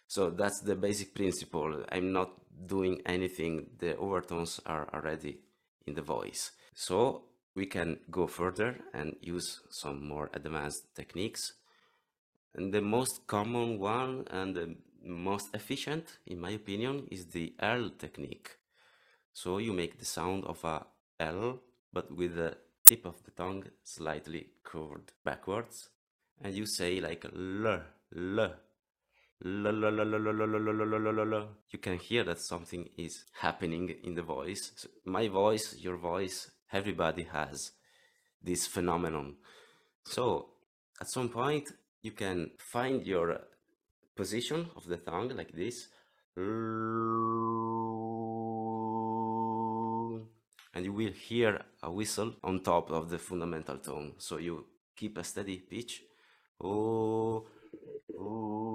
So 0.08 0.30
that's 0.32 0.62
the 0.62 0.76
basic 0.76 1.14
principle. 1.14 1.86
I'm 1.92 2.12
not 2.12 2.32
doing 2.66 3.02
anything. 3.06 3.68
The 3.78 3.96
overtones 3.98 4.60
are 4.66 4.90
already 4.94 5.40
in 5.86 5.94
the 5.94 6.02
voice. 6.02 6.52
So 6.74 7.26
we 7.56 7.66
can 7.66 8.00
go 8.10 8.28
further 8.28 8.80
and 8.94 9.16
use 9.22 9.62
some 9.70 10.08
more 10.08 10.30
advanced 10.34 10.96
techniques. 10.96 11.54
And 12.56 12.74
the 12.74 12.82
most 12.82 13.28
common 13.28 13.80
one 13.80 14.26
and 14.32 14.56
the 14.56 14.76
most 15.04 15.50
efficient, 15.54 16.20
in 16.26 16.40
my 16.40 16.52
opinion, 16.52 17.08
is 17.12 17.28
the 17.28 17.54
L 17.60 17.92
technique. 17.98 18.58
So 19.34 19.58
you 19.58 19.74
make 19.74 20.00
the 20.00 20.06
sound 20.06 20.46
of 20.46 20.64
a 20.64 20.86
L, 21.20 21.60
but 21.94 22.16
with 22.16 22.38
a 22.38 22.58
tip 22.90 23.06
of 23.06 23.24
the 23.24 23.32
tongue 23.32 23.66
slightly 23.84 24.48
curved 24.64 25.12
backwards 25.24 25.90
and 26.42 26.56
you 26.56 26.66
say 26.66 27.00
like 27.00 27.24
l 27.26 27.82
l 28.16 28.40
you 31.72 31.80
can 31.80 31.98
hear 31.98 32.24
that 32.24 32.40
something 32.40 32.90
is 32.98 33.26
happening 33.42 33.90
in 34.04 34.16
the 34.16 34.22
voice 34.22 34.72
so 34.76 34.90
my 35.06 35.28
voice 35.28 35.76
your 35.78 35.98
voice 35.98 36.52
everybody 36.72 37.24
has 37.24 37.72
this 38.42 38.68
phenomenon 38.68 39.36
so 40.04 40.50
at 41.02 41.10
some 41.10 41.30
point 41.30 41.70
you 42.02 42.12
can 42.12 42.52
find 42.58 43.06
your 43.06 43.42
position 44.16 44.70
of 44.76 44.86
the 44.86 44.98
tongue 44.98 45.30
like 45.36 45.54
this 45.54 45.88
and 50.74 50.86
you 50.86 50.94
will 50.94 51.12
hear 51.12 51.62
a 51.84 51.92
whistle 51.92 52.34
on 52.44 52.62
top 52.62 52.90
of 52.92 53.10
the 53.10 53.18
fundamental 53.18 53.78
tone. 53.78 54.14
So 54.18 54.38
you 54.38 54.66
keep 54.96 55.18
a 55.18 55.24
steady 55.24 55.58
pitch. 55.58 56.04
Oh, 56.62 57.46
oh. 58.18 58.69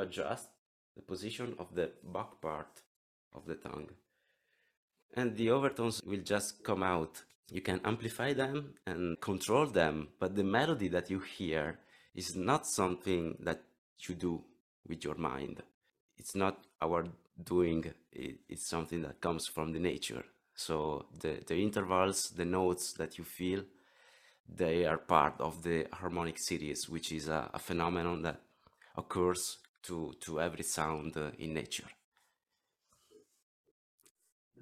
Adjust 0.00 0.48
the 0.96 1.02
position 1.02 1.54
of 1.58 1.74
the 1.74 1.90
back 2.02 2.40
part 2.40 2.82
of 3.34 3.46
the 3.46 3.54
tongue. 3.54 3.90
And 5.14 5.36
the 5.36 5.50
overtones 5.50 6.00
will 6.04 6.22
just 6.22 6.64
come 6.64 6.82
out. 6.82 7.22
You 7.50 7.60
can 7.60 7.80
amplify 7.84 8.32
them 8.32 8.74
and 8.86 9.20
control 9.20 9.66
them, 9.66 10.08
but 10.18 10.36
the 10.36 10.44
melody 10.44 10.88
that 10.88 11.10
you 11.10 11.20
hear 11.20 11.80
is 12.14 12.36
not 12.36 12.66
something 12.66 13.36
that 13.40 13.62
you 14.08 14.14
do 14.14 14.42
with 14.88 15.04
your 15.04 15.16
mind. 15.16 15.62
It's 16.16 16.34
not 16.34 16.64
our 16.80 17.06
doing, 17.42 17.92
it's 18.12 18.68
something 18.68 19.02
that 19.02 19.20
comes 19.20 19.46
from 19.46 19.72
the 19.72 19.80
nature. 19.80 20.24
So 20.54 21.06
the, 21.18 21.42
the 21.46 21.56
intervals, 21.56 22.30
the 22.36 22.44
notes 22.44 22.92
that 22.94 23.18
you 23.18 23.24
feel, 23.24 23.64
they 24.48 24.84
are 24.84 24.98
part 24.98 25.40
of 25.40 25.62
the 25.62 25.86
harmonic 25.92 26.38
series, 26.38 26.88
which 26.88 27.12
is 27.12 27.28
a, 27.28 27.50
a 27.54 27.58
phenomenon 27.58 28.22
that 28.22 28.40
occurs 28.96 29.58
to, 29.84 30.14
to 30.20 30.40
every 30.40 30.64
sound 30.64 31.16
uh, 31.16 31.30
in 31.38 31.54
nature. 31.54 31.88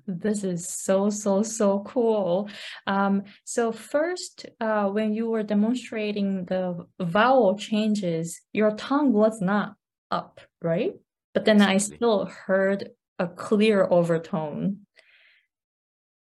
This 0.06 0.42
is 0.42 0.66
so, 0.66 1.10
so, 1.10 1.42
so 1.42 1.80
cool. 1.80 2.48
Um, 2.86 3.24
so 3.44 3.72
first, 3.72 4.46
uh, 4.58 4.86
when 4.86 5.12
you 5.12 5.28
were 5.28 5.42
demonstrating 5.42 6.46
the 6.46 6.86
vowel 6.98 7.58
changes, 7.58 8.40
your 8.54 8.70
tongue 8.70 9.12
was 9.12 9.42
not 9.42 9.74
up, 10.10 10.40
right? 10.62 10.94
But 11.34 11.44
then 11.44 11.56
exactly. 11.56 11.74
I 11.74 11.78
still 11.78 12.24
heard 12.24 12.90
a 13.18 13.28
clear 13.28 13.86
overtone. 13.90 14.86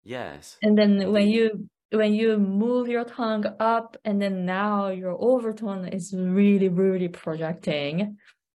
Yes. 0.04 0.58
And 0.62 0.78
then 0.78 1.12
when 1.12 1.28
you 1.28 1.70
when 1.92 2.14
you 2.14 2.38
move 2.38 2.88
your 2.88 3.04
tongue 3.04 3.46
up 3.60 3.98
and 4.04 4.20
then 4.20 4.46
now 4.46 4.88
your 4.88 5.16
overtone 5.20 5.88
is 5.90 6.14
really, 6.18 6.68
really 6.68 7.08
projecting. 7.08 8.18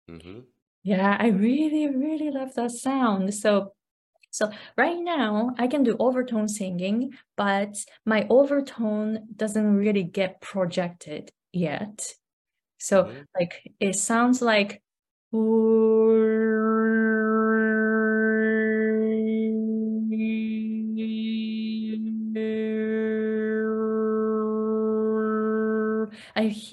Mm-hmm. 0.10 0.40
Yeah, 0.84 1.18
I 1.20 1.28
really, 1.28 1.88
really 1.88 2.30
love 2.30 2.54
that 2.56 2.72
sound. 2.72 3.34
So 3.34 3.74
so 4.36 4.52
right 4.78 5.00
now 5.00 5.52
I 5.58 5.68
can 5.68 5.84
do 5.84 5.96
overtone 5.98 6.50
singing, 6.50 7.14
but 7.38 7.74
my 8.06 8.28
overtone 8.30 9.28
doesn't 9.34 9.78
really 9.78 10.04
get 10.04 10.42
projected 10.42 11.32
yet. 11.54 12.06
So 12.78 13.06
mm-hmm. 13.06 13.22
like 13.40 13.74
it 13.80 13.96
sounds 13.96 14.42
like 14.42 14.84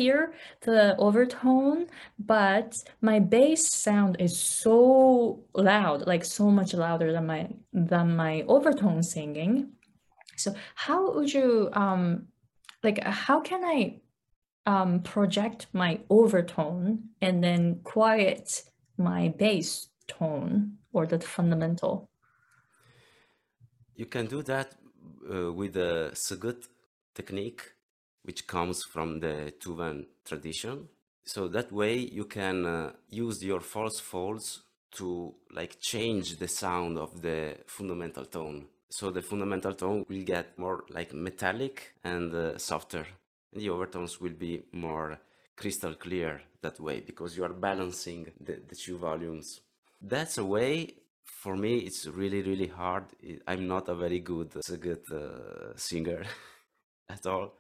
hear 0.03 0.35
the 0.63 0.97
overtone, 0.97 1.87
but 2.19 2.71
my 3.01 3.19
bass 3.21 3.63
sound 3.87 4.17
is 4.19 4.35
so 4.37 5.45
loud, 5.55 6.07
like 6.13 6.25
so 6.25 6.45
much 6.59 6.75
louder 6.75 7.13
than 7.13 7.27
my 7.27 7.43
than 7.73 8.17
my 8.25 8.35
overtone 8.55 9.03
singing. 9.03 9.53
So 10.37 10.49
how 10.75 11.01
would 11.15 11.33
you 11.33 11.71
um 11.85 12.03
like 12.87 12.99
how 13.29 13.39
can 13.41 13.63
I 13.77 13.79
um 14.67 14.93
project 15.15 15.61
my 15.73 15.93
overtone 16.09 16.85
and 17.21 17.43
then 17.47 17.63
quiet 17.95 18.47
my 18.97 19.23
bass 19.43 19.69
tone 20.07 20.79
or 20.93 21.07
the 21.07 21.19
fundamental? 21.37 22.09
You 23.95 24.07
can 24.07 24.27
do 24.27 24.43
that 24.43 24.69
uh, 25.33 25.53
with 25.53 25.75
the 25.75 26.11
Sygyt 26.15 26.63
technique 27.15 27.63
which 28.23 28.47
comes 28.47 28.85
from 28.85 29.21
the 29.21 29.53
Tuvan 29.61 30.07
tradition. 30.25 30.89
So 31.25 31.49
that 31.49 31.71
way 31.73 31.97
you 31.99 32.25
can 32.25 32.67
uh, 32.67 32.93
use 33.09 33.43
your 33.45 33.61
false 33.61 34.01
folds 34.01 34.63
to 34.93 35.35
like 35.53 35.81
change 35.81 36.37
the 36.37 36.49
sound 36.49 36.99
of 36.99 37.23
the 37.23 37.57
fundamental 37.67 38.27
tone. 38.27 38.67
So 38.91 39.11
the 39.11 39.23
fundamental 39.23 39.75
tone 39.75 40.05
will 40.09 40.23
get 40.25 40.59
more 40.59 40.85
like 40.91 41.15
metallic 41.15 41.95
and 42.05 42.35
uh, 42.35 42.59
softer. 42.59 43.07
And 43.53 43.63
the 43.63 43.71
overtones 43.71 44.21
will 44.21 44.35
be 44.35 44.65
more 44.73 45.19
crystal 45.57 45.95
clear 45.95 46.43
that 46.61 46.79
way 46.81 47.01
because 47.01 47.37
you 47.37 47.45
are 47.45 47.53
balancing 47.53 48.33
the, 48.41 48.61
the 48.69 48.77
two 48.77 48.99
volumes. 48.99 49.61
That's 50.01 50.39
a 50.39 50.45
way 50.45 50.95
for 51.25 51.57
me 51.57 51.79
it's 51.79 52.07
really 52.07 52.43
really 52.43 52.67
hard. 52.67 53.05
I'm 53.47 53.67
not 53.67 53.89
a 53.89 53.95
very 53.95 54.21
good, 54.21 54.53
a 54.69 54.77
good 54.77 55.05
uh, 55.11 55.77
singer 55.77 56.25
at 57.09 57.27
all 57.27 57.55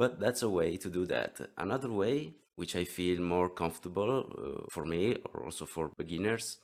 but 0.00 0.18
that's 0.18 0.42
a 0.42 0.48
way 0.48 0.78
to 0.78 0.88
do 0.88 1.04
that. 1.04 1.38
Another 1.58 1.92
way, 1.92 2.32
which 2.56 2.74
I 2.74 2.84
feel 2.84 3.20
more 3.20 3.50
comfortable 3.50 4.10
uh, 4.20 4.64
for 4.70 4.86
me 4.86 5.18
or 5.34 5.44
also 5.44 5.66
for 5.66 5.90
beginners, 5.94 6.56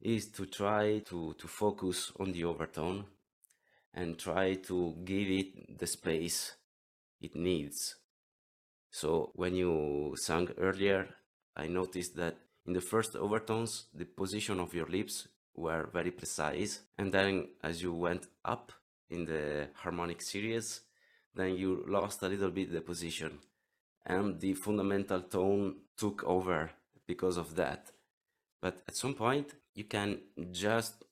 is 0.00 0.28
to 0.28 0.46
try 0.46 1.00
to, 1.00 1.34
to 1.36 1.48
focus 1.48 2.12
on 2.18 2.32
the 2.32 2.44
overtone 2.44 3.04
and 3.92 4.18
try 4.18 4.54
to 4.54 4.96
give 5.04 5.28
it 5.28 5.78
the 5.78 5.86
space 5.86 6.54
it 7.20 7.36
needs. 7.36 7.96
So 8.90 9.32
when 9.34 9.54
you 9.54 10.14
sang 10.16 10.48
earlier, 10.56 11.08
I 11.54 11.66
noticed 11.66 12.16
that 12.16 12.38
in 12.66 12.72
the 12.72 12.80
first 12.80 13.16
overtones, 13.16 13.84
the 13.92 14.06
position 14.06 14.60
of 14.60 14.72
your 14.72 14.86
lips 14.86 15.28
were 15.54 15.90
very 15.92 16.10
precise. 16.10 16.80
And 16.96 17.12
then 17.12 17.48
as 17.62 17.82
you 17.82 17.92
went 17.92 18.28
up 18.46 18.72
in 19.10 19.26
the 19.26 19.68
harmonic 19.74 20.22
series, 20.22 20.85
then 21.36 21.56
you 21.56 21.84
lost 21.86 22.22
a 22.22 22.28
little 22.28 22.50
bit 22.50 22.72
the 22.72 22.80
position 22.80 23.38
and 24.06 24.40
the 24.40 24.54
fundamental 24.54 25.22
tone 25.22 25.76
took 25.96 26.24
over 26.24 26.70
because 27.06 27.36
of 27.36 27.54
that. 27.56 27.90
But 28.62 28.82
at 28.88 28.96
some 28.96 29.14
point, 29.14 29.54
you 29.74 29.84
can 29.84 30.18
just 30.50 31.04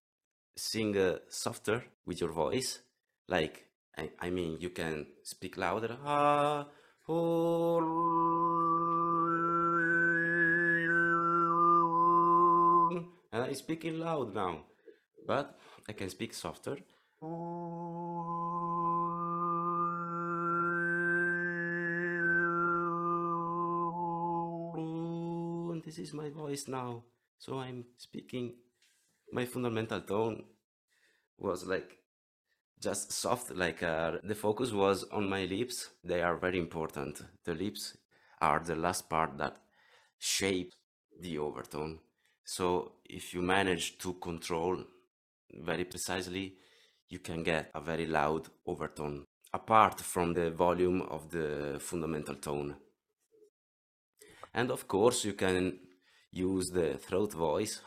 sing 0.56 0.96
uh, 0.96 1.18
softer 1.28 1.84
with 2.06 2.20
your 2.20 2.32
voice. 2.32 2.80
Like, 3.28 3.66
I, 3.96 4.10
I 4.20 4.30
mean, 4.30 4.58
you 4.60 4.70
can 4.70 5.06
speak 5.22 5.56
louder. 5.56 5.96
Ah, 6.04 6.66
oh, 7.08 7.78
and 13.32 13.42
I'm 13.42 13.54
speaking 13.54 13.98
loud 13.98 14.34
now, 14.34 14.60
but 15.26 15.58
I 15.88 15.92
can 15.92 16.08
speak 16.08 16.32
softer. 16.32 16.78
This 25.94 26.08
is 26.08 26.14
my 26.14 26.28
voice 26.28 26.66
now. 26.66 27.04
So 27.38 27.58
I'm 27.58 27.84
speaking. 27.98 28.54
My 29.32 29.44
fundamental 29.44 30.00
tone 30.00 30.44
was 31.38 31.66
like 31.66 31.98
just 32.80 33.12
soft, 33.12 33.54
like 33.54 33.82
uh, 33.82 34.18
the 34.24 34.34
focus 34.34 34.72
was 34.72 35.04
on 35.12 35.28
my 35.28 35.44
lips. 35.44 35.90
They 36.02 36.20
are 36.22 36.36
very 36.36 36.58
important. 36.58 37.22
The 37.44 37.54
lips 37.54 37.96
are 38.40 38.60
the 38.60 38.74
last 38.74 39.08
part 39.08 39.38
that 39.38 39.56
shape 40.18 40.72
the 41.20 41.38
overtone. 41.38 42.00
So 42.44 42.92
if 43.04 43.32
you 43.32 43.40
manage 43.42 43.98
to 43.98 44.14
control 44.14 44.78
very 45.52 45.84
precisely, 45.84 46.54
you 47.08 47.20
can 47.20 47.44
get 47.44 47.70
a 47.74 47.80
very 47.80 48.06
loud 48.06 48.48
overtone 48.66 49.24
apart 49.52 50.00
from 50.00 50.34
the 50.34 50.50
volume 50.50 51.02
of 51.02 51.30
the 51.30 51.76
fundamental 51.78 52.34
tone. 52.34 52.74
And 54.52 54.70
of 54.70 54.86
course, 54.88 55.24
you 55.24 55.34
can 55.34 55.78
use 56.34 56.70
the 56.70 56.98
throat 56.98 57.32
voice. 57.32 57.80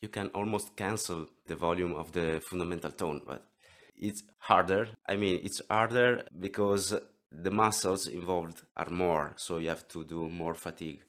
You 0.00 0.08
can 0.08 0.28
almost 0.28 0.76
cancel 0.76 1.26
the 1.46 1.56
volume 1.56 1.94
of 1.94 2.12
the 2.12 2.40
fundamental 2.48 2.90
tone, 2.90 3.22
but 3.26 3.44
it's 3.96 4.22
harder. 4.38 4.88
I 5.08 5.16
mean, 5.16 5.40
it's 5.42 5.62
harder 5.70 6.24
because 6.38 6.94
the 7.30 7.50
muscles 7.50 8.08
involved 8.08 8.62
are 8.76 8.90
more, 8.90 9.34
so 9.36 9.58
you 9.58 9.68
have 9.68 9.86
to 9.88 10.04
do 10.04 10.28
more 10.28 10.54
fatigue. 10.54 11.02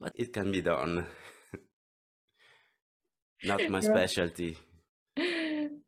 But 0.00 0.12
it 0.14 0.32
can 0.32 0.52
be 0.52 0.62
done. 0.62 1.06
Not 3.44 3.68
my 3.68 3.80
specialty 3.80 4.56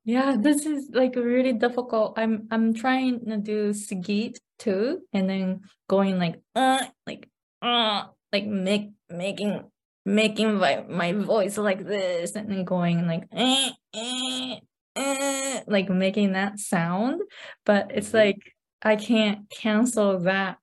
yeah 0.08 0.36
this 0.40 0.64
is 0.64 0.88
like 0.94 1.14
really 1.16 1.52
difficult 1.52 2.18
i'm 2.18 2.48
i'm 2.50 2.72
trying 2.72 3.20
to 3.26 3.36
do 3.36 3.70
Sygyt 3.70 4.38
too 4.58 5.00
and 5.12 5.28
then 5.28 5.60
going 5.88 6.18
like 6.18 6.40
uh 6.54 6.84
like 7.06 7.28
uh 7.62 8.04
like 8.32 8.46
make 8.46 8.90
making 9.08 9.64
making 10.04 10.54
my, 10.54 10.84
my 10.88 11.12
voice 11.12 11.58
like 11.58 11.84
this 11.84 12.34
and 12.34 12.50
then 12.50 12.64
going 12.64 13.06
like 13.06 13.24
eh, 13.32 13.70
eh, 13.94 14.56
eh, 14.96 15.60
like 15.66 15.88
making 15.90 16.32
that 16.32 16.58
sound 16.58 17.20
but 17.66 17.90
it's 17.94 18.08
mm-hmm. 18.08 18.28
like 18.28 18.54
i 18.82 18.96
can't 18.96 19.50
cancel 19.50 20.20
that 20.20 20.56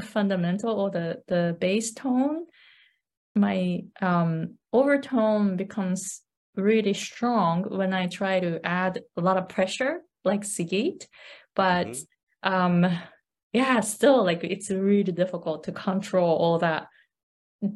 fundamental 0.00 0.80
or 0.80 0.90
the 0.90 1.20
the 1.26 1.56
bass 1.60 1.92
tone 1.92 2.46
my 3.34 3.82
um 4.00 4.54
overtone 4.72 5.56
becomes 5.56 6.22
really 6.58 6.94
strong 6.94 7.62
when 7.64 7.94
I 7.94 8.08
try 8.08 8.40
to 8.40 8.60
add 8.64 9.00
a 9.16 9.20
lot 9.20 9.36
of 9.36 9.48
pressure, 9.48 10.00
like 10.24 10.42
Sygyt. 10.42 11.06
But 11.54 11.88
mm-hmm. 11.88 12.52
um, 12.84 12.98
yeah, 13.52 13.80
still 13.80 14.24
like 14.24 14.44
it's 14.44 14.70
really 14.70 15.12
difficult 15.12 15.64
to 15.64 15.72
control 15.72 16.36
all 16.36 16.58
that 16.58 16.88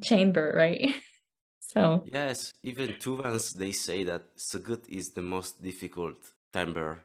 chamber, 0.03 0.53
right? 0.57 0.95
So 1.73 2.05
Yes, 2.05 2.53
even 2.63 2.97
Tuvans, 3.01 3.55
they 3.55 3.73
say 3.73 4.05
that 4.05 4.37
Sygyt 4.37 4.87
is 4.91 5.13
the 5.13 5.23
most 5.23 5.63
difficult 5.63 6.17
timbre. 6.53 7.03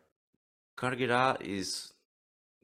Kargyraa 0.75 1.41
is 1.41 1.93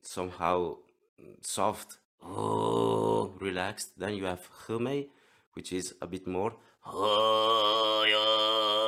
somehow 0.02 0.76
mm, 1.18 1.36
soft, 1.40 2.00
oh, 2.22 3.34
relaxed. 3.40 3.98
Then 3.98 4.16
you 4.16 4.26
have 4.26 4.50
Khoomei, 4.52 5.08
which 5.54 5.72
is 5.72 5.96
a 6.02 6.08
bit 6.08 6.28
more, 6.28 6.54
oh, 6.86 8.04
yeah. 8.06 8.83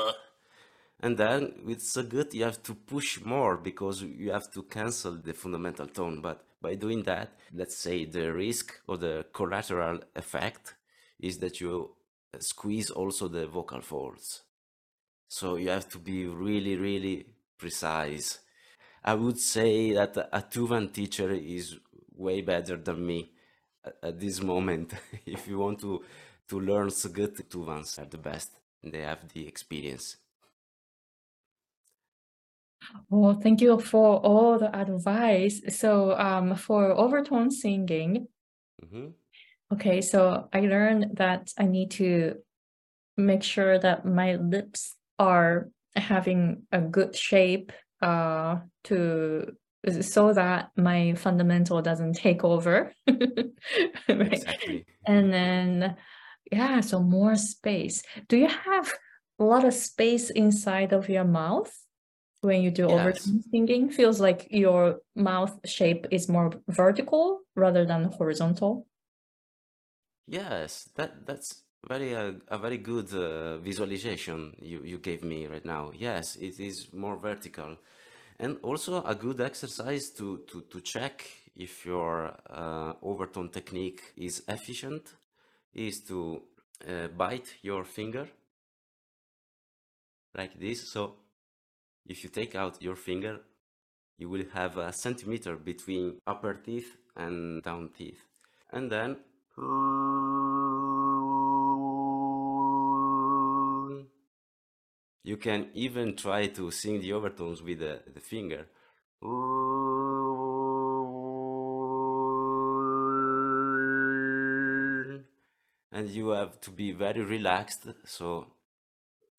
And 1.06 1.16
then 1.16 1.54
with 1.64 1.82
Sygyt, 1.82 2.34
you 2.34 2.46
have 2.46 2.64
to 2.64 2.74
push 2.74 3.22
more 3.24 3.58
because 3.58 4.02
you 4.02 4.32
have 4.32 4.50
to 4.54 4.64
cancel 4.64 5.12
the 5.12 5.34
fundamental 5.34 5.86
tone. 5.86 6.20
But 6.20 6.44
by 6.60 6.74
doing 6.74 7.04
that, 7.04 7.30
let's 7.54 7.78
say 7.78 8.06
the 8.06 8.34
risk 8.34 8.74
or 8.88 8.98
the 8.98 9.28
collateral 9.32 10.00
effect 10.16 10.74
is 11.20 11.38
that 11.38 11.62
you 11.62 11.92
squeeze 12.40 12.90
also 12.90 13.28
the 13.28 13.46
vocal 13.46 13.82
folds. 13.82 14.42
So 15.28 15.58
you 15.58 15.70
have 15.70 15.88
to 15.90 16.00
be 16.00 16.26
really, 16.26 16.76
really 16.76 17.28
precise. 17.56 18.40
I 19.04 19.14
would 19.14 19.38
say 19.38 19.94
that 19.94 20.18
a 20.18 20.42
Tuvan 20.42 20.92
teacher 20.92 21.32
is 21.32 21.78
way 22.16 22.42
better 22.42 22.78
than 22.78 23.06
me 23.06 23.30
at, 24.02 24.20
this 24.20 24.42
moment. 24.42 24.92
if 25.28 25.48
you 25.48 25.60
want 25.60 25.82
to, 25.82 26.04
to 26.48 26.60
learn 26.60 26.88
Sygyt, 26.88 27.48
Tuvans 27.48 28.00
are 28.00 28.10
the 28.10 28.18
best. 28.18 28.54
They 28.84 29.02
have 29.02 29.32
the 29.32 29.48
experience. 29.48 30.18
Well, 33.10 33.34
thank 33.36 33.62
you 33.62 33.80
for 33.80 34.18
all 34.18 34.58
the 34.60 34.76
advice. 34.76 35.62
So 35.78 36.18
um, 36.18 36.56
for 36.56 36.92
overtone 36.92 37.52
singing, 37.52 38.28
Mhm. 38.84 39.14
Okay, 39.74 40.02
so 40.02 40.48
I 40.54 40.62
learned 40.62 41.18
that 41.18 41.52
I 41.58 41.66
need 41.66 41.92
to 41.92 42.36
make 43.18 43.44
sure 43.44 43.80
that 43.80 44.06
my 44.06 44.36
lips 44.36 44.96
are 45.20 45.70
having 45.96 46.64
a 46.72 46.82
good 46.82 47.16
shape 47.16 47.72
uh 48.02 48.60
to 48.86 49.56
so 50.02 50.34
that 50.34 50.72
my 50.78 51.14
fundamental 51.16 51.82
doesn't 51.82 52.14
take 52.16 52.44
over. 52.44 52.94
Right. 54.10 54.34
Exactly. 54.34 54.86
And 55.08 55.34
then 55.34 55.98
yeah, 56.52 56.82
so 56.82 57.02
more 57.02 57.36
space. 57.36 58.04
Do 58.28 58.38
you 58.38 58.48
have 58.48 58.94
a 59.40 59.44
lot 59.44 59.66
of 59.66 59.74
space 59.74 60.30
inside 60.30 60.94
of 60.94 61.10
your 61.10 61.26
mouth 61.26 61.74
when 62.46 62.62
you 62.62 62.72
do 62.72 62.88
Yes. 62.88 63.36
overtone 63.38 63.42
singing? 63.52 63.90
Feels 63.90 64.20
like 64.22 64.48
your 64.52 65.02
mouth 65.16 65.60
shape 65.68 66.08
is 66.12 66.30
more 66.30 66.52
vertical 66.70 67.42
rather 67.56 67.86
than 67.86 68.06
horizontal. 68.06 68.88
Yes, 70.28 70.90
that 70.96 71.26
that's 71.26 71.64
very 71.88 72.16
uh, 72.16 72.34
a 72.48 72.58
very 72.58 72.78
good 72.78 73.14
uh, 73.14 73.58
visualization 73.58 74.56
you 74.60 74.82
you 74.84 74.98
gave 74.98 75.24
me 75.24 75.46
right 75.48 75.66
now. 75.66 75.92
Yes, 75.96 76.36
it 76.36 76.60
is 76.60 76.92
more 76.94 77.18
vertical, 77.18 77.78
and 78.40 78.58
also 78.64 79.04
a 79.04 79.16
good 79.16 79.42
exercise 79.42 80.10
to 80.18 80.40
to 80.48 80.62
to 80.62 80.82
check 80.82 81.26
if 81.56 81.86
your 81.86 82.36
uh, 82.50 82.94
overtone 83.04 83.50
technique 83.50 84.14
is 84.18 84.44
efficient 84.48 85.16
is 85.74 86.02
to 86.06 86.44
uh, 86.88 87.08
bite 87.10 87.58
your 87.64 87.84
finger 87.86 88.28
like 90.36 90.60
this. 90.60 90.92
So 90.92 91.16
if 92.06 92.24
you 92.24 92.30
take 92.30 92.56
out 92.56 92.82
your 92.82 92.96
finger, 92.96 93.40
you 94.18 94.30
will 94.30 94.46
have 94.54 94.78
a 94.78 94.94
centimeter 94.94 95.56
between 95.56 96.20
upper 96.26 96.54
teeth 96.54 96.96
and 97.16 97.64
down 97.64 97.90
teeth, 97.98 98.26
and 98.72 98.92
then 98.92 99.18
you 105.24 105.38
can 105.38 105.70
even 105.74 106.16
try 106.16 106.48
to 106.48 106.72
sing 106.72 107.02
the 107.02 107.14
overtones 107.14 107.62
with 107.64 107.80
the, 107.80 108.02
the 108.14 108.20
finger. 108.20 108.68
And 115.92 116.10
you 116.10 116.30
have 116.30 116.60
to 116.62 116.72
be 116.72 116.92
very 116.92 117.24
relaxed. 117.24 117.88
So, 118.06 118.48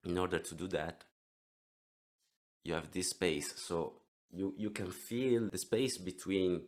in 0.05 0.17
order 0.19 0.39
to 0.39 0.55
do 0.55 0.67
that, 0.69 1.05
you 2.67 2.75
have 2.75 2.91
this 2.91 3.11
space. 3.11 3.55
So, 3.57 3.95
you, 4.33 4.55
you 4.57 4.71
can 4.71 4.91
feel 4.91 5.49
the 5.51 5.59
space 5.59 5.99
between 5.99 6.63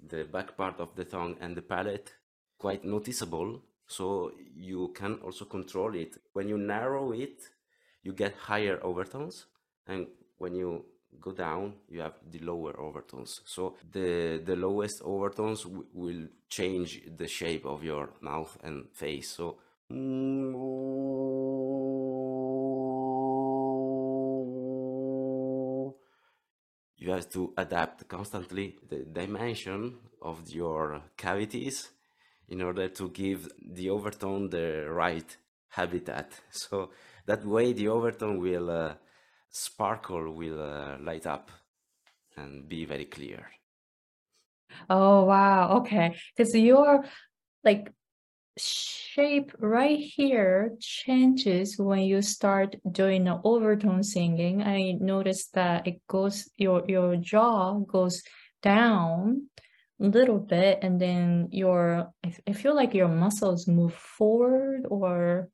the 0.00 0.24
back 0.24 0.56
part 0.56 0.80
of 0.80 0.94
the 0.96 1.04
tongue 1.04 1.36
and 1.40 1.56
the 1.56 1.62
palate 1.62 2.12
quite 2.58 2.84
noticeable. 2.84 3.62
So, 3.86 4.32
you 4.54 4.92
can 4.94 5.14
also 5.24 5.44
control 5.44 5.94
it. 5.94 6.16
When 6.32 6.48
you 6.48 6.58
narrow 6.58 7.12
it, 7.12 7.42
you 8.02 8.12
get 8.12 8.34
higher 8.34 8.78
overtones 8.82 9.46
and 9.86 10.06
when 10.38 10.54
you 10.54 10.84
go 11.20 11.32
down 11.32 11.74
you 11.88 12.00
have 12.00 12.14
the 12.30 12.38
lower 12.38 12.78
overtones 12.80 13.40
so 13.44 13.76
the 13.92 14.40
the 14.44 14.56
lowest 14.56 15.02
overtones 15.02 15.66
will 15.92 16.28
change 16.48 17.02
the 17.16 17.26
shape 17.26 17.66
of 17.66 17.82
your 17.82 18.10
mouth 18.20 18.56
and 18.62 18.88
face 18.92 19.30
so 19.30 19.58
you 27.00 27.10
have 27.10 27.28
to 27.30 27.52
adapt 27.56 28.06
constantly 28.08 28.76
the 28.88 28.98
dimension 28.98 29.96
of 30.20 30.48
your 30.50 31.02
cavities 31.16 31.90
in 32.48 32.60
order 32.60 32.88
to 32.88 33.08
give 33.08 33.48
the 33.74 33.88
overtone 33.88 34.50
the 34.50 34.86
right 34.90 35.36
habitat. 35.68 36.32
So 36.50 36.90
that 37.26 37.44
way 37.44 37.72
the 37.72 37.88
overtone 37.88 38.38
will 38.38 38.70
uh, 38.70 38.94
sparkle 39.48 40.32
will 40.32 40.60
uh, 40.60 40.98
light 41.00 41.26
up 41.26 41.50
and 42.36 42.68
be 42.68 42.84
very 42.84 43.06
clear. 43.06 43.46
Oh 44.88 45.24
wow, 45.24 45.78
okay. 45.78 46.14
Because 46.36 46.54
you're 46.54 47.04
like 47.64 47.92
shape 48.56 49.52
right 49.58 49.98
here 49.98 50.72
changes 50.80 51.78
when 51.78 52.00
you 52.00 52.22
start 52.22 52.76
doing 52.90 53.24
the 53.24 53.40
overtone 53.44 54.02
singing. 54.02 54.62
I 54.62 54.92
noticed 55.00 55.54
that 55.54 55.86
it 55.86 56.06
goes 56.06 56.48
your 56.56 56.84
your 56.88 57.16
jaw 57.16 57.78
goes 57.80 58.22
down 58.62 59.48
a 60.00 60.06
little 60.06 60.38
bit 60.38 60.80
and 60.82 61.00
then 61.00 61.48
your 61.50 62.12
I, 62.46 62.52
feel 62.52 62.74
like 62.74 62.94
your 62.94 63.08
muscles 63.08 63.66
move 63.66 63.94
forward 63.94 64.86
or 64.88 65.48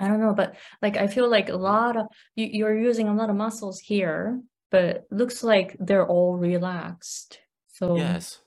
I 0.00 0.08
don't 0.08 0.20
know, 0.20 0.34
but 0.34 0.56
like 0.80 0.96
I 0.96 1.06
feel 1.06 1.28
like 1.28 1.48
a 1.48 1.56
lot 1.56 1.96
of 1.96 2.06
you, 2.34 2.48
you're 2.50 2.78
using 2.78 3.08
a 3.08 3.14
lot 3.14 3.30
of 3.30 3.36
muscles 3.36 3.78
here, 3.78 4.40
but 4.70 5.04
looks 5.10 5.44
like 5.44 5.76
they're 5.78 6.06
all 6.06 6.36
relaxed. 6.36 7.38
So 7.68 7.96
yes 7.96 8.40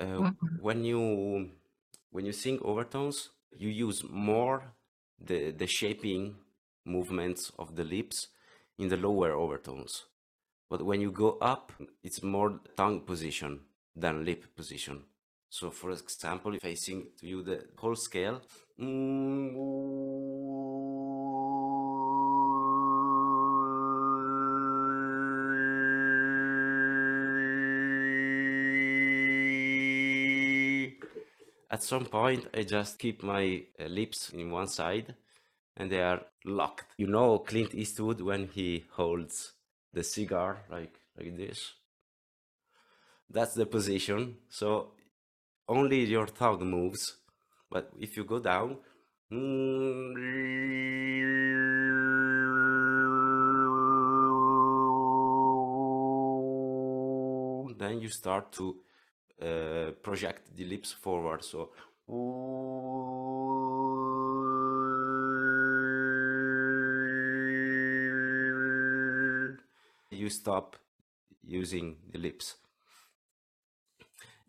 uh, 0.00 0.16
wow. 0.18 0.32
when 0.60 0.84
you 0.84 1.50
when 2.10 2.24
you 2.26 2.32
sing 2.32 2.58
overtones 2.62 3.30
you 3.56 3.68
use 3.68 4.04
more 4.08 4.74
the 5.18 5.50
the 5.52 5.66
shaping 5.66 6.36
movements 6.84 7.52
of 7.58 7.76
the 7.76 7.84
lips 7.84 8.28
in 8.78 8.88
the 8.88 8.96
lower 8.96 9.32
overtones. 9.32 10.04
But 10.70 10.82
when 10.82 11.00
you 11.00 11.10
go 11.10 11.38
up 11.40 11.72
it's 12.02 12.22
more 12.22 12.60
tongue 12.76 13.00
position 13.00 13.60
than 13.94 14.24
lip 14.24 14.44
position. 14.56 15.04
So 15.48 15.70
for 15.70 15.90
example 15.90 16.54
if 16.54 16.64
i 16.64 16.74
sing 16.74 17.08
to 17.18 17.26
you 17.26 17.42
the 17.42 17.64
whole 17.76 17.96
scale 17.96 18.40
mm, 18.80 19.52
At 31.72 31.84
some 31.84 32.06
point, 32.06 32.48
I 32.52 32.64
just 32.64 32.98
keep 32.98 33.22
my 33.22 33.62
uh, 33.78 33.84
lips 33.84 34.30
in 34.30 34.50
one 34.50 34.66
side 34.66 35.14
and 35.76 35.88
they 35.90 36.02
are 36.02 36.22
locked. 36.44 36.86
You 36.96 37.06
know 37.06 37.38
Clint 37.38 37.74
Eastwood 37.74 38.20
when 38.20 38.48
he 38.48 38.86
holds 38.90 39.52
the 39.92 40.02
cigar 40.02 40.64
like 40.68 40.94
like 41.16 41.36
this? 41.36 41.74
That's 43.28 43.54
the 43.54 43.66
position. 43.66 44.38
So 44.48 44.94
only 45.68 46.04
your 46.04 46.26
tongue 46.26 46.68
moves. 46.68 47.16
But 47.70 47.92
if 48.00 48.16
you 48.16 48.24
go 48.24 48.40
down, 48.40 48.78
then 57.78 58.00
you 58.00 58.08
start 58.08 58.50
to 58.54 58.80
uh, 59.40 59.92
project 60.02 60.56
the 60.56 60.64
lips 60.64 60.92
forward. 60.92 61.44
So 61.44 61.70
you 70.10 70.28
stop 70.28 70.76
using 71.42 71.96
the 72.12 72.18
lips. 72.18 72.56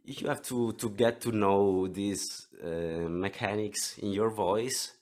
you 0.04 0.28
have 0.28 0.42
to 0.42 0.74
to 0.74 0.90
get 0.90 1.22
to 1.22 1.32
know 1.32 1.88
these 1.88 2.48
uh, 2.64 3.08
mechanics 3.08 3.98
in 4.00 4.12
your 4.12 4.30
voice 4.30 4.94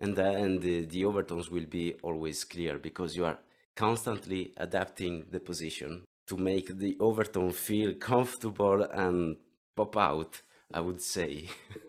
and 0.00 0.16
then 0.16 0.60
the, 0.60 0.86
the 0.86 1.04
overtones 1.04 1.50
will 1.50 1.66
be 1.66 1.94
always 2.02 2.44
clear 2.44 2.78
because 2.78 3.16
you 3.16 3.24
are 3.24 3.38
constantly 3.74 4.52
adapting 4.56 5.26
the 5.30 5.40
position 5.40 6.02
to 6.28 6.36
make 6.36 6.78
the 6.78 6.96
overtone 7.00 7.52
feel 7.52 7.94
comfortable 7.94 8.82
and 8.82 9.36
pop 9.76 9.96
out 9.96 10.42
i 10.72 10.80
would 10.80 11.00
say. 11.00 11.48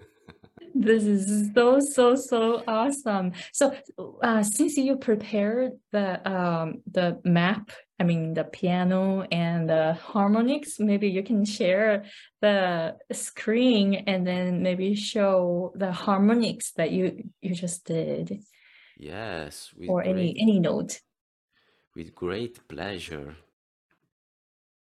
This 0.75 1.03
is 1.03 1.51
so 1.53 1.79
so 1.79 2.15
so 2.15 2.63
awesome. 2.67 3.33
So 3.53 3.75
uh, 4.21 4.43
since 4.43 4.77
you 4.77 4.97
prepared 4.97 5.73
the 5.91 6.07
um 6.29 6.81
the 6.89 7.19
map 7.23 7.71
i 7.99 8.03
mean 8.03 8.33
the 8.33 8.43
piano 8.43 9.25
and 9.31 9.69
the 9.69 9.93
harmonics 9.93 10.79
maybe 10.79 11.09
you 11.09 11.23
can 11.23 11.43
share 11.43 12.05
the 12.41 12.95
screen 13.11 14.03
and 14.07 14.25
then 14.25 14.61
maybe 14.61 14.95
show 14.95 15.73
the 15.75 15.91
harmonics 15.91 16.71
that 16.73 16.91
you 16.91 17.29
you 17.41 17.55
just 17.55 17.85
did. 17.85 18.43
Yes 18.97 19.73
or 19.87 20.03
great, 20.03 20.11
any 20.11 20.35
any 20.39 20.59
note. 20.59 20.99
With 21.95 22.13
great 22.13 22.67
pleasure 22.67 23.35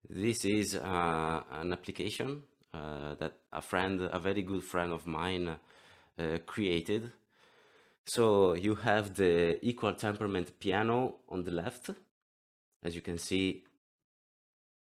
this 0.08 0.44
is 0.44 0.74
uh, 0.74 1.42
an 1.52 1.72
application 1.72 2.42
uh, 2.72 3.14
that 3.16 3.34
a 3.52 3.60
friend, 3.60 4.00
a 4.12 4.18
very 4.18 4.42
good 4.42 4.64
friend 4.64 4.92
of 4.92 5.06
mine, 5.06 5.56
uh, 6.18 6.38
created. 6.46 7.12
So 8.06 8.54
you 8.54 8.74
have 8.76 9.14
the 9.14 9.58
equal 9.64 9.92
temperament 9.94 10.58
piano 10.58 11.16
on 11.28 11.44
the 11.44 11.50
left. 11.50 11.90
As 12.82 12.94
you 12.94 13.02
can 13.02 13.18
see, 13.18 13.64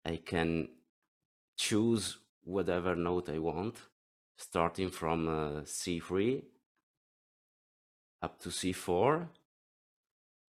I 0.05 0.17
can 0.17 0.67
choose 1.55 2.17
whatever 2.43 2.95
note 2.95 3.29
I 3.29 3.39
want, 3.39 3.77
starting 4.35 4.89
from 4.89 5.27
uh, 5.27 5.61
C3 5.61 6.43
up 8.21 8.39
to 8.39 8.49
C4. 8.49 9.27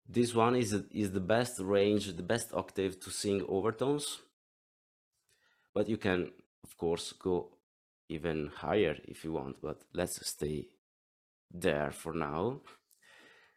This 0.08 0.34
one 0.34 0.56
is, 0.56 0.72
is 0.90 1.12
the 1.12 1.20
best 1.20 1.60
range, 1.60 2.14
the 2.16 2.22
best 2.22 2.52
octave 2.52 2.98
to 3.00 3.10
sing 3.10 3.44
overtones. 3.48 4.20
But 5.74 5.88
you 5.88 5.96
can 5.96 6.30
of 6.62 6.76
course 6.76 7.12
go 7.12 7.50
even 8.08 8.50
higher 8.54 8.96
if 9.08 9.24
you 9.24 9.32
want 9.32 9.56
but 9.62 9.82
let's 9.92 10.26
stay 10.26 10.68
there 11.50 11.90
for 11.90 12.12
now. 12.12 12.60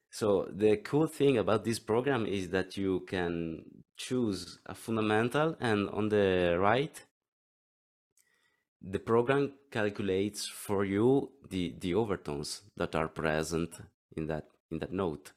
So 0.09 0.47
the 0.51 0.77
cool 0.77 1.07
thing 1.07 1.37
about 1.37 1.63
this 1.63 1.79
program 1.79 2.25
is 2.25 2.49
that 2.49 2.77
you 2.77 3.01
can 3.01 3.63
choose 3.97 4.59
a 4.65 4.73
fundamental 4.73 5.55
and 5.59 5.89
on 5.89 6.09
the 6.09 6.57
right 6.59 7.03
the 8.81 8.99
program 8.99 9.53
calculates 9.71 10.47
for 10.47 10.85
you 10.85 11.31
the 11.49 11.75
the 11.79 11.95
overtones 11.95 12.61
that 12.77 12.95
are 12.95 13.07
present 13.07 13.71
in 14.15 14.27
that 14.27 14.45
in 14.71 14.79
that 14.79 14.93
note. 14.93 15.33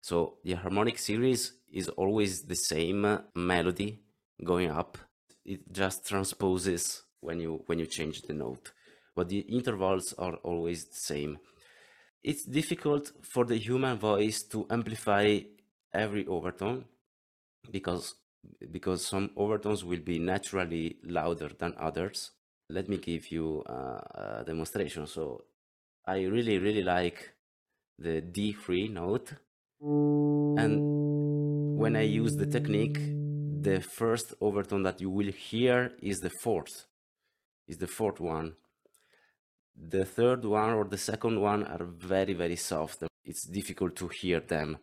So 0.00 0.38
the 0.44 0.54
harmonic 0.54 0.98
series 0.98 1.52
is 1.72 1.88
always 1.90 2.42
the 2.42 2.56
same 2.56 3.20
melody 3.34 4.02
going 4.42 4.70
up 4.70 4.96
it 5.44 5.72
just 5.72 6.06
transposes 6.06 7.02
when 7.20 7.40
you 7.40 7.62
when 7.66 7.78
you 7.78 7.86
change 7.86 8.22
the 8.22 8.34
note. 8.34 8.72
But 9.14 9.28
the 9.28 9.40
intervals 9.40 10.14
are 10.18 10.34
always 10.36 10.86
the 10.86 10.96
same. 10.96 11.38
It's 12.22 12.44
difficult 12.44 13.12
for 13.22 13.44
the 13.44 13.56
human 13.56 13.98
voice 13.98 14.42
to 14.44 14.66
amplify 14.70 15.40
every 15.92 16.26
overtone 16.26 16.84
because 17.70 18.14
because 18.70 19.04
some 19.04 19.30
overtones 19.36 19.84
will 19.84 20.00
be 20.00 20.18
naturally 20.18 20.96
louder 21.04 21.50
than 21.58 21.74
others. 21.78 22.30
Let 22.68 22.88
me 22.88 22.98
give 22.98 23.30
you 23.30 23.62
uh, 23.66 24.40
a 24.40 24.44
demonstration. 24.46 25.06
So 25.06 25.44
i 26.06 26.22
really 26.22 26.58
really 26.58 26.82
like 26.82 27.30
the 27.98 28.20
d3 28.22 28.88
note. 28.88 29.32
And 29.82 30.80
when 31.78 31.96
i 31.96 32.02
use 32.02 32.36
the 32.36 32.46
technique 32.46 32.98
the 33.62 33.80
first 33.80 34.32
overtone 34.40 34.82
that 34.84 35.00
you 35.00 35.10
will 35.10 35.30
hear 35.32 35.92
is 36.02 36.20
the 36.20 36.30
fourth, 36.30 36.86
is 37.68 37.76
the 37.76 37.86
fourth 37.86 38.18
one. 38.18 38.54
The 39.76 40.04
third 40.04 40.44
one 40.44 40.70
or 40.70 40.84
the 40.84 40.98
second 40.98 41.40
one 41.40 41.64
are 41.64 41.84
very, 41.84 42.34
very 42.34 42.56
soft. 42.56 43.04
It's 43.24 43.46
difficult 43.46 43.96
to 43.96 44.08
hear 44.08 44.40
them. 44.40 44.78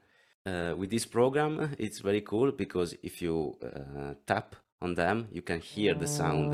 Uh, 0.46 0.76
with 0.78 0.92
this 0.92 1.06
program, 1.06 1.76
it's 1.80 2.00
very 2.00 2.22
cool 2.22 2.52
because 2.52 2.96
if 3.04 3.22
you 3.22 3.58
uh, 3.64 4.14
tap 4.26 4.56
on 4.82 4.94
them, 4.94 5.28
you 5.32 5.42
can 5.42 5.60
hear 5.60 5.94
the 5.96 6.08
sound. 6.08 6.54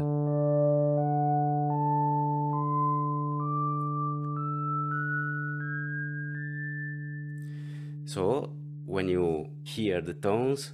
So 8.05 8.53
when 8.85 9.09
you 9.09 9.49
hear 9.63 10.01
the 10.01 10.13
tones, 10.13 10.73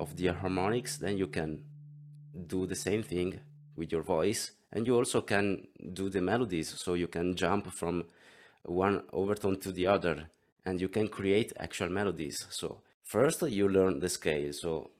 of 0.00 0.16
the 0.16 0.28
harmonics, 0.28 0.96
then 0.98 1.18
you 1.18 1.26
can 1.26 1.64
do 2.46 2.66
the 2.66 2.74
same 2.74 3.02
thing 3.02 3.40
with 3.76 3.92
your 3.92 4.02
voice 4.02 4.52
and 4.72 4.86
you 4.86 4.96
also 4.96 5.20
can 5.22 5.66
do 5.92 6.08
the 6.10 6.20
melodies. 6.20 6.74
So 6.78 6.94
you 6.94 7.08
can 7.08 7.34
jump 7.34 7.72
from 7.72 8.04
one 8.62 9.02
overtone 9.12 9.58
to 9.60 9.72
the 9.72 9.86
other 9.86 10.28
and 10.64 10.80
you 10.80 10.88
can 10.88 11.08
create 11.08 11.52
actual 11.58 11.88
melodies. 11.88 12.46
So 12.50 12.82
first 13.02 13.42
you 13.42 13.68
learn 13.68 14.00
the 14.00 14.08
scale. 14.08 14.52
So 14.52 14.90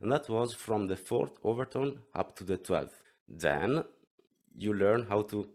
and 0.00 0.10
that 0.10 0.28
was 0.28 0.54
from 0.54 0.86
the 0.86 0.96
fourth 0.96 1.32
overtone 1.44 2.00
up 2.14 2.34
to 2.36 2.44
the 2.44 2.58
12th 2.58 2.99
then 3.30 3.84
you 4.56 4.74
learn 4.74 5.06
how 5.08 5.22
to 5.22 5.48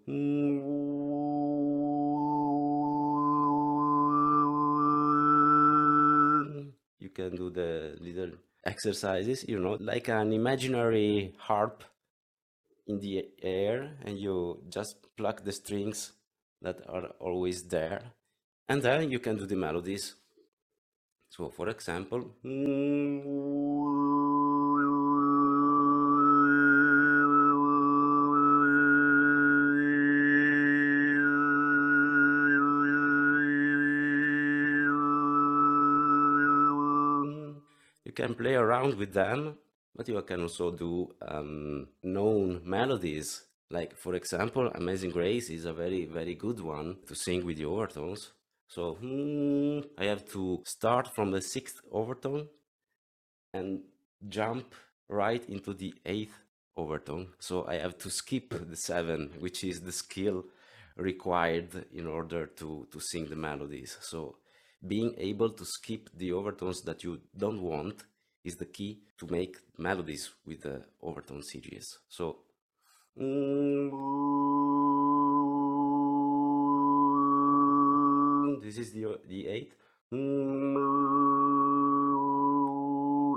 you 7.00 7.10
can 7.10 7.36
do 7.36 7.50
the 7.50 7.96
little 8.00 8.32
exercises 8.66 9.46
you 9.48 9.60
know 9.60 9.78
like 9.80 10.08
an 10.08 10.34
imaginary 10.34 11.34
harp 11.38 11.84
in 12.88 13.00
the 13.00 13.28
air 13.42 13.98
and 14.06 14.18
you 14.18 14.62
just 14.70 14.98
pluck 15.18 15.44
the 15.44 15.52
strings 15.52 16.14
that 16.62 16.82
are 16.88 17.08
always 17.20 17.64
there 17.64 18.02
and 18.68 18.82
then 18.82 19.12
you 19.12 19.20
can 19.20 19.38
do 19.38 19.46
the 19.46 19.56
melodies. 19.56 20.16
So 21.30 21.50
for 21.50 21.70
example 21.70 22.32
can 38.16 38.34
play 38.34 38.56
around 38.56 38.96
with 38.96 39.14
them, 39.14 39.58
but 39.96 40.08
you 40.08 40.22
can 40.24 40.42
also 40.42 40.72
do 40.72 41.14
um, 41.22 41.88
known 42.04 42.62
melodies. 42.64 43.44
Like, 43.70 43.96
for 43.96 44.16
example, 44.16 44.72
Amazing 44.74 45.12
Grace 45.12 45.50
is 45.50 45.66
a 45.66 45.74
very, 45.74 46.06
very 46.06 46.36
good 46.36 46.60
one 46.60 46.98
to 47.08 47.16
sing 47.16 47.46
with 47.46 47.58
the 47.58 47.66
overtones. 47.66 48.32
So 48.68 48.96
hmm, 48.96 49.80
I 49.98 50.06
have 50.06 50.26
to 50.32 50.62
start 50.66 51.14
from 51.16 51.32
the 51.32 51.42
sixth 51.42 51.80
overtone 51.92 52.48
and 53.54 53.82
jump 54.28 54.74
right 55.08 55.44
into 55.48 55.74
the 55.74 55.94
eighth 56.06 56.36
overtone. 56.76 57.28
So 57.40 57.66
I 57.68 57.76
have 57.76 57.98
to 58.00 58.10
skip 58.10 58.50
the 58.50 58.76
seven, 58.76 59.32
which 59.40 59.64
is 59.64 59.82
the 59.82 59.92
skill 59.92 60.46
required 60.98 61.86
in 61.94 62.08
order 62.08 62.48
to, 62.48 62.88
to 62.92 63.00
sing 63.00 63.28
the 63.28 63.36
melodies. 63.36 63.98
So 64.02 64.38
being 64.88 65.14
able 65.18 65.50
to 65.50 65.66
skip 65.66 66.10
the 66.16 66.32
overtones 66.32 66.82
that 66.82 67.04
you 67.04 67.22
don't 67.38 67.62
want 67.62 68.04
is 68.44 68.56
the 68.56 68.66
key 68.66 69.00
to 69.18 69.28
make 69.28 69.58
melodies 69.78 70.30
with 70.46 70.62
the 70.62 70.84
overtone 71.02 71.42
series. 71.42 71.98
So 72.08 72.38
this 78.62 78.78
is 78.78 78.92
the 78.94 79.20
the 79.28 79.48
eighth 79.48 79.76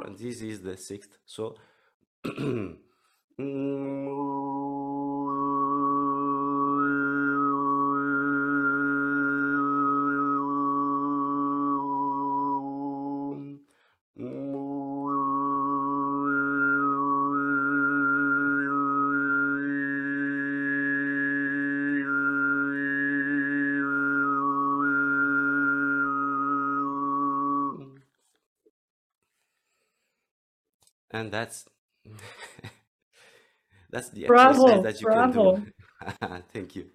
and 0.05 0.18
this 0.18 0.42
is 0.42 0.61
the 0.62 0.77
sixth 0.77 1.18
so 1.24 1.55
and 31.18 31.33
that's 31.33 31.64
that's 33.90 34.11
the 34.11 34.26
exercise 34.26 34.62
Bravo, 34.62 34.83
that 34.83 35.00
you 35.00 35.07
can 35.07 35.31
do. 35.31 35.62
Thank 36.52 36.76
you. 36.76 36.87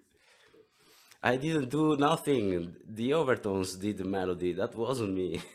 I 1.22 1.36
didn't 1.36 1.70
do 1.70 1.96
nothing. 1.96 2.76
The 2.86 3.14
overtones 3.14 3.76
did 3.76 3.98
the 3.98 4.04
melody. 4.04 4.52
That 4.52 4.74
wasn't 4.74 5.14
me. 5.14 5.42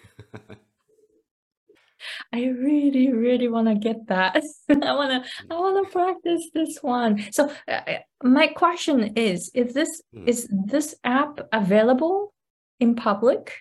I 2.34 2.46
really, 2.46 3.12
really 3.12 3.48
want 3.50 3.68
to 3.68 3.76
get 3.76 4.08
that. 4.08 4.42
I 4.70 4.94
want 4.94 5.12
to, 5.12 5.30
I 5.52 5.56
want 5.56 5.86
to 5.86 5.92
practice 5.92 6.50
this 6.54 6.80
one. 6.82 7.32
So, 7.32 7.52
uh, 7.68 7.72
uh, 7.72 8.00
my 8.24 8.48
question 8.48 9.18
is: 9.18 9.52
Is 9.54 9.74
this 9.74 10.02
Hmm. 10.14 10.28
is 10.28 10.48
this 10.50 10.96
app 11.04 11.40
available 11.52 12.34
in 12.80 12.96
public, 12.96 13.54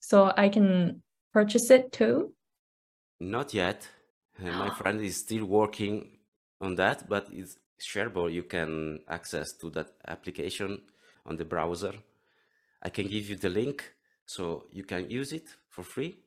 so 0.00 0.32
I 0.36 0.48
can 0.48 1.02
purchase 1.32 1.70
it 1.70 1.92
too? 1.92 2.32
Not 3.20 3.54
yet. 3.54 3.88
Uh, 4.42 4.50
my 4.52 4.70
friend 4.74 5.00
is 5.00 5.16
still 5.16 5.44
working 5.44 6.18
on 6.60 6.74
that, 6.76 7.08
but 7.08 7.28
it's 7.32 7.56
shareable. 7.80 8.32
You 8.32 8.42
can 8.42 9.00
access 9.08 9.52
to 9.54 9.70
that 9.70 9.92
application 10.06 10.82
on 11.26 11.36
the 11.36 11.44
browser. 11.44 11.94
I 12.82 12.88
can 12.88 13.06
give 13.06 13.28
you 13.28 13.36
the 13.36 13.48
link 13.48 13.94
so 14.26 14.66
you 14.72 14.84
can 14.84 15.08
use 15.10 15.32
it 15.32 15.48
for 15.68 15.82
free. 15.82 16.18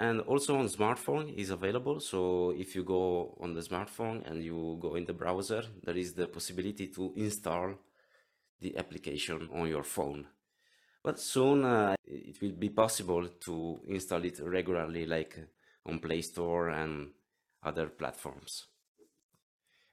And 0.00 0.20
also 0.22 0.56
on 0.56 0.68
smartphone 0.68 1.32
is 1.36 1.50
available. 1.50 2.00
So 2.00 2.52
if 2.56 2.74
you 2.74 2.82
go 2.82 3.36
on 3.40 3.54
the 3.54 3.60
smartphone 3.60 4.28
and 4.28 4.42
you 4.42 4.78
go 4.80 4.96
in 4.96 5.04
the 5.04 5.12
browser, 5.12 5.62
there 5.84 5.96
is 5.96 6.14
the 6.14 6.26
possibility 6.26 6.88
to 6.88 7.12
install 7.16 7.74
the 8.60 8.76
application 8.76 9.48
on 9.52 9.68
your 9.68 9.84
phone. 9.84 10.26
But 11.02 11.20
soon 11.20 11.64
uh, 11.64 11.94
it 12.06 12.40
will 12.40 12.52
be 12.52 12.70
possible 12.70 13.28
to 13.28 13.80
install 13.86 14.24
it 14.24 14.40
regularly, 14.40 15.06
like 15.06 15.38
on 15.86 15.98
Play 15.98 16.22
Store 16.22 16.68
and 16.68 17.10
other 17.62 17.88
platforms. 17.88 18.66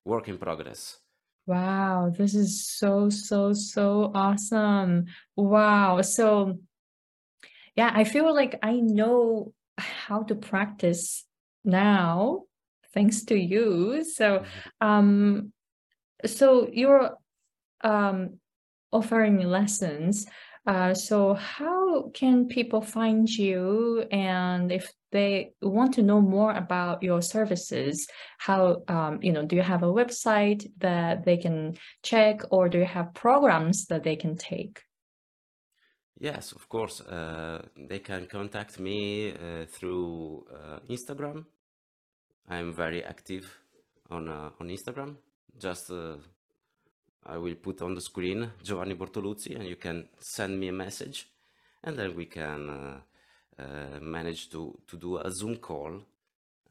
Work 0.05 0.27
in 0.27 0.37
progress. 0.37 0.97
Wow, 1.45 2.11
this 2.15 2.35
is 2.35 2.67
so, 2.67 3.09
so, 3.09 3.53
so 3.53 4.11
awesome. 4.13 5.05
Wow. 5.35 6.01
So, 6.01 6.59
yeah, 7.75 7.91
I 7.93 8.03
feel 8.03 8.33
like 8.33 8.59
I 8.61 8.73
know 8.79 9.53
how 9.77 10.23
to 10.23 10.35
practice 10.35 11.25
now 11.63 12.43
thanks 12.93 13.23
to 13.25 13.37
you. 13.37 14.03
So, 14.03 14.43
um, 14.79 15.51
so 16.25 16.69
you're 16.71 17.17
um 17.83 18.39
offering 18.91 19.39
lessons. 19.39 20.27
Uh, 20.67 20.93
so 20.93 21.33
how 21.33 22.09
can 22.13 22.47
people 22.47 22.81
find 22.81 23.27
you? 23.27 24.05
And 24.11 24.71
if 24.71 24.91
they 25.11 25.53
want 25.61 25.93
to 25.95 26.01
know 26.01 26.21
more 26.21 26.53
about 26.53 27.03
your 27.03 27.21
services, 27.21 28.07
how 28.37 28.83
um, 28.87 29.19
you 29.21 29.31
know, 29.31 29.45
do 29.45 29.55
you 29.55 29.61
have 29.61 29.83
a 29.83 29.93
website 29.93 30.65
that 30.79 31.25
they 31.25 31.37
can 31.37 31.75
check, 32.03 32.41
or 32.49 32.69
do 32.69 32.79
you 32.79 32.85
have 32.85 33.13
programs 33.13 33.85
that 33.87 34.03
they 34.03 34.15
can 34.15 34.37
take? 34.37 34.81
Yes, 36.19 36.51
of 36.51 36.69
course. 36.69 37.01
Uh, 37.01 37.61
they 37.89 37.99
can 37.99 38.27
contact 38.27 38.79
me 38.79 39.31
uh, 39.31 39.65
through 39.65 40.45
uh, 40.53 40.79
Instagram. 40.89 41.45
I'm 42.47 42.73
very 42.73 43.03
active 43.03 43.57
on 44.09 44.29
uh, 44.29 44.49
on 44.59 44.69
Instagram. 44.69 45.17
Just 45.59 45.91
uh, 45.91 46.17
I 47.25 47.37
will 47.37 47.55
put 47.55 47.81
on 47.81 47.95
the 47.95 48.01
screen 48.01 48.51
Giovanni 48.63 48.95
Bortoluzzi, 48.95 49.55
and 49.55 49.67
you 49.67 49.75
can 49.75 50.07
send 50.19 50.59
me 50.59 50.67
a 50.69 50.73
message, 50.73 51.27
and 51.83 51.97
then 51.97 52.15
we 52.15 52.25
can 52.25 53.01
uh, 53.61 53.95
uh, 53.95 53.99
manage 53.99 54.49
to 54.49 54.77
to 54.87 54.97
do 54.97 55.17
a 55.17 55.31
Zoom 55.31 55.57
call 55.57 56.01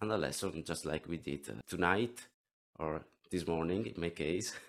and 0.01 0.13
a 0.13 0.17
lesson, 0.17 0.65
just 0.65 0.87
like 0.87 1.09
we 1.09 1.19
did 1.19 1.49
uh, 1.49 1.55
tonight 1.69 2.29
or 2.79 3.03
this 3.31 3.47
morning, 3.47 3.87
in 3.87 4.01
my 4.01 4.11
case. 4.11 4.53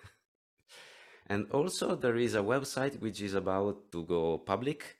And 1.26 1.50
also 1.50 1.94
there 1.94 2.16
is 2.16 2.34
a 2.34 2.40
website 2.40 3.00
which 3.00 3.22
is 3.22 3.34
about 3.34 3.90
to 3.92 4.04
go 4.04 4.38
public, 4.38 4.98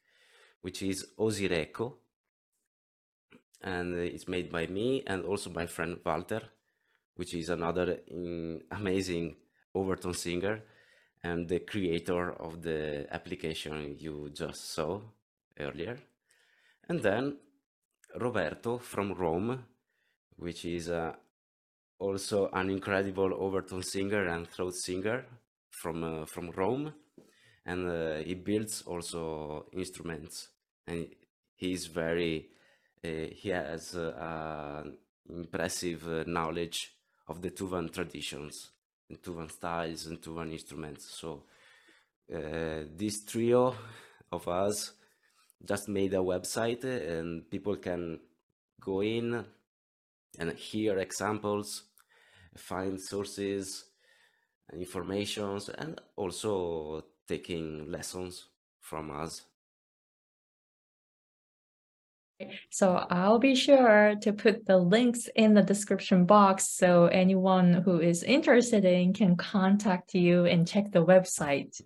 which 0.62 0.82
is 0.82 1.06
Osireco. 1.18 1.94
And 3.60 3.94
it's 3.94 4.28
made 4.28 4.50
by 4.50 4.66
me 4.66 5.02
and 5.06 5.24
also 5.24 5.50
my 5.50 5.66
friend 5.66 5.98
Walter, 6.04 6.42
which 7.16 7.34
is 7.34 7.48
another 7.50 7.98
mm, 8.10 8.62
amazing 8.70 9.36
overtone 9.74 10.14
singer 10.14 10.62
and 11.22 11.48
the 11.48 11.60
creator 11.60 12.32
of 12.32 12.62
the 12.62 13.06
application 13.10 13.96
you 13.98 14.30
just 14.32 14.72
saw 14.72 15.00
earlier. 15.58 15.98
And 16.92 17.02
then 17.02 17.38
Roberto 18.16 18.76
from 18.76 19.14
Rome, 19.14 19.64
which 20.36 20.66
is 20.66 20.90
uh, 20.90 21.14
also 21.98 22.50
an 22.52 22.68
incredible 22.68 23.32
overtone 23.32 23.82
singer 23.82 24.26
and 24.26 24.46
throat 24.46 24.74
singer 24.74 25.24
from 25.70 26.04
uh, 26.04 26.26
from 26.26 26.50
Rome, 26.50 26.92
and 27.64 27.88
uh, 27.88 28.16
he 28.16 28.34
builds 28.34 28.82
also 28.82 29.64
instruments, 29.72 30.50
and 30.86 31.06
he 31.54 31.72
is 31.72 31.86
very 31.86 32.50
uh, 33.02 33.08
he 33.40 33.48
has 33.48 33.96
uh, 33.96 34.84
impressive 35.30 36.06
uh, 36.06 36.24
knowledge 36.26 36.94
of 37.26 37.40
the 37.40 37.52
Tuvan 37.52 37.90
traditions 37.90 38.72
and 39.08 39.22
Tuvan 39.22 39.50
styles 39.50 40.04
and 40.08 40.20
Tuvan 40.20 40.52
instruments. 40.52 41.18
So 41.18 41.44
this 42.28 43.24
trio 43.24 43.74
of 44.30 44.46
us 44.46 44.92
just 45.64 45.88
made 45.88 46.14
a 46.14 46.18
website, 46.18 46.84
and 46.84 47.48
people 47.50 47.76
can 47.76 48.20
go 48.80 49.02
in 49.02 49.44
and 50.38 50.52
hear 50.52 50.98
examples, 50.98 51.84
find 52.56 53.00
sources 53.00 53.84
and 54.70 54.80
informations, 54.80 55.68
and 55.68 56.00
also 56.16 57.04
taking 57.28 57.90
lessons 57.90 58.48
from 58.80 59.10
us. 59.10 59.42
So 62.70 63.06
I'll 63.08 63.38
be 63.38 63.54
sure 63.54 64.14
to 64.20 64.32
put 64.32 64.66
the 64.66 64.76
links 64.76 65.28
in 65.36 65.54
the 65.54 65.62
description 65.62 66.26
box 66.26 66.68
so 66.68 67.06
anyone 67.06 67.72
who 67.72 68.00
is 68.00 68.24
interested 68.24 68.84
in 68.84 69.12
can 69.12 69.36
contact 69.36 70.14
you 70.14 70.46
and 70.46 70.66
check 70.66 70.90
the 70.90 71.04
website. 71.04 71.80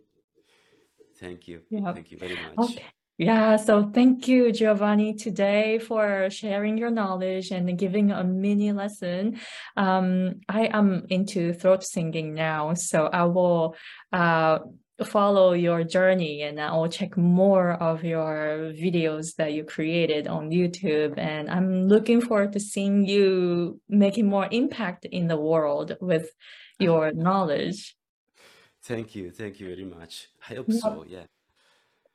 Thank 1.18 1.48
you. 1.48 1.60
Yeah. 1.68 1.92
Thank 1.92 2.10
you 2.10 2.18
very 2.18 2.36
much. 2.36 2.70
Okay. 2.70 2.84
Yeah, 3.18 3.56
so 3.56 3.90
thank 3.94 4.28
you, 4.28 4.52
Giovanni, 4.52 5.14
today 5.14 5.78
for 5.78 6.28
sharing 6.28 6.76
your 6.76 6.90
knowledge 6.90 7.50
and 7.50 7.78
giving 7.78 8.10
a 8.10 8.22
mini 8.22 8.72
lesson. 8.72 9.40
Um, 9.74 10.40
I 10.50 10.66
am 10.66 11.06
into 11.08 11.54
throat 11.54 11.82
singing 11.82 12.34
now, 12.34 12.74
so 12.74 13.06
I 13.06 13.24
will 13.24 13.74
uh, 14.12 14.58
follow 15.02 15.54
your 15.54 15.82
journey 15.82 16.42
and 16.42 16.60
I 16.60 16.76
will 16.76 16.88
check 16.88 17.16
more 17.16 17.72
of 17.72 18.04
your 18.04 18.72
videos 18.74 19.34
that 19.36 19.54
you 19.54 19.64
created 19.64 20.28
on 20.28 20.50
YouTube. 20.50 21.16
And 21.16 21.50
I'm 21.50 21.88
looking 21.88 22.20
forward 22.20 22.52
to 22.52 22.60
seeing 22.60 23.06
you 23.06 23.80
making 23.88 24.26
more 24.26 24.46
impact 24.50 25.06
in 25.06 25.26
the 25.26 25.38
world 25.38 25.96
with 26.02 26.30
your 26.78 27.12
knowledge. 27.12 27.96
Thank 28.82 29.14
you. 29.14 29.30
Thank 29.30 29.58
you 29.58 29.68
very 29.68 29.84
much. 29.84 30.28
I 30.50 30.54
hope 30.54 30.66
Yeah. 30.68 30.78
so. 30.80 31.04
Yeah. 31.08 31.24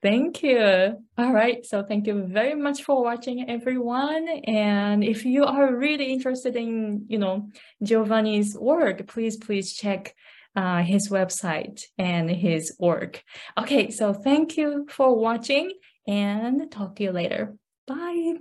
Thank 0.01 0.41
you. 0.41 0.97
All 1.17 1.31
right. 1.31 1.63
So 1.63 1.83
thank 1.83 2.07
you 2.07 2.23
very 2.23 2.55
much 2.55 2.83
for 2.83 3.03
watching 3.03 3.47
everyone. 3.49 4.27
And 4.47 5.03
if 5.03 5.25
you 5.25 5.43
are 5.43 5.75
really 5.75 6.11
interested 6.11 6.55
in, 6.55 7.05
you 7.07 7.19
know, 7.19 7.49
Giovanni's 7.83 8.57
work, 8.57 9.05
please, 9.07 9.37
please 9.37 9.73
check 9.73 10.15
uh, 10.55 10.81
his 10.81 11.09
website 11.09 11.83
and 11.99 12.31
his 12.31 12.75
work. 12.79 13.23
Okay. 13.59 13.91
So 13.91 14.11
thank 14.13 14.57
you 14.57 14.87
for 14.89 15.15
watching 15.15 15.71
and 16.07 16.71
talk 16.71 16.95
to 16.95 17.03
you 17.03 17.11
later. 17.11 17.55
Bye. 17.85 18.33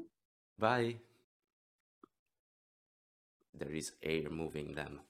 Bye. 0.59 0.97
There 3.55 3.73
is 3.73 3.93
air 4.03 4.31
moving 4.31 4.73
them. 4.73 5.01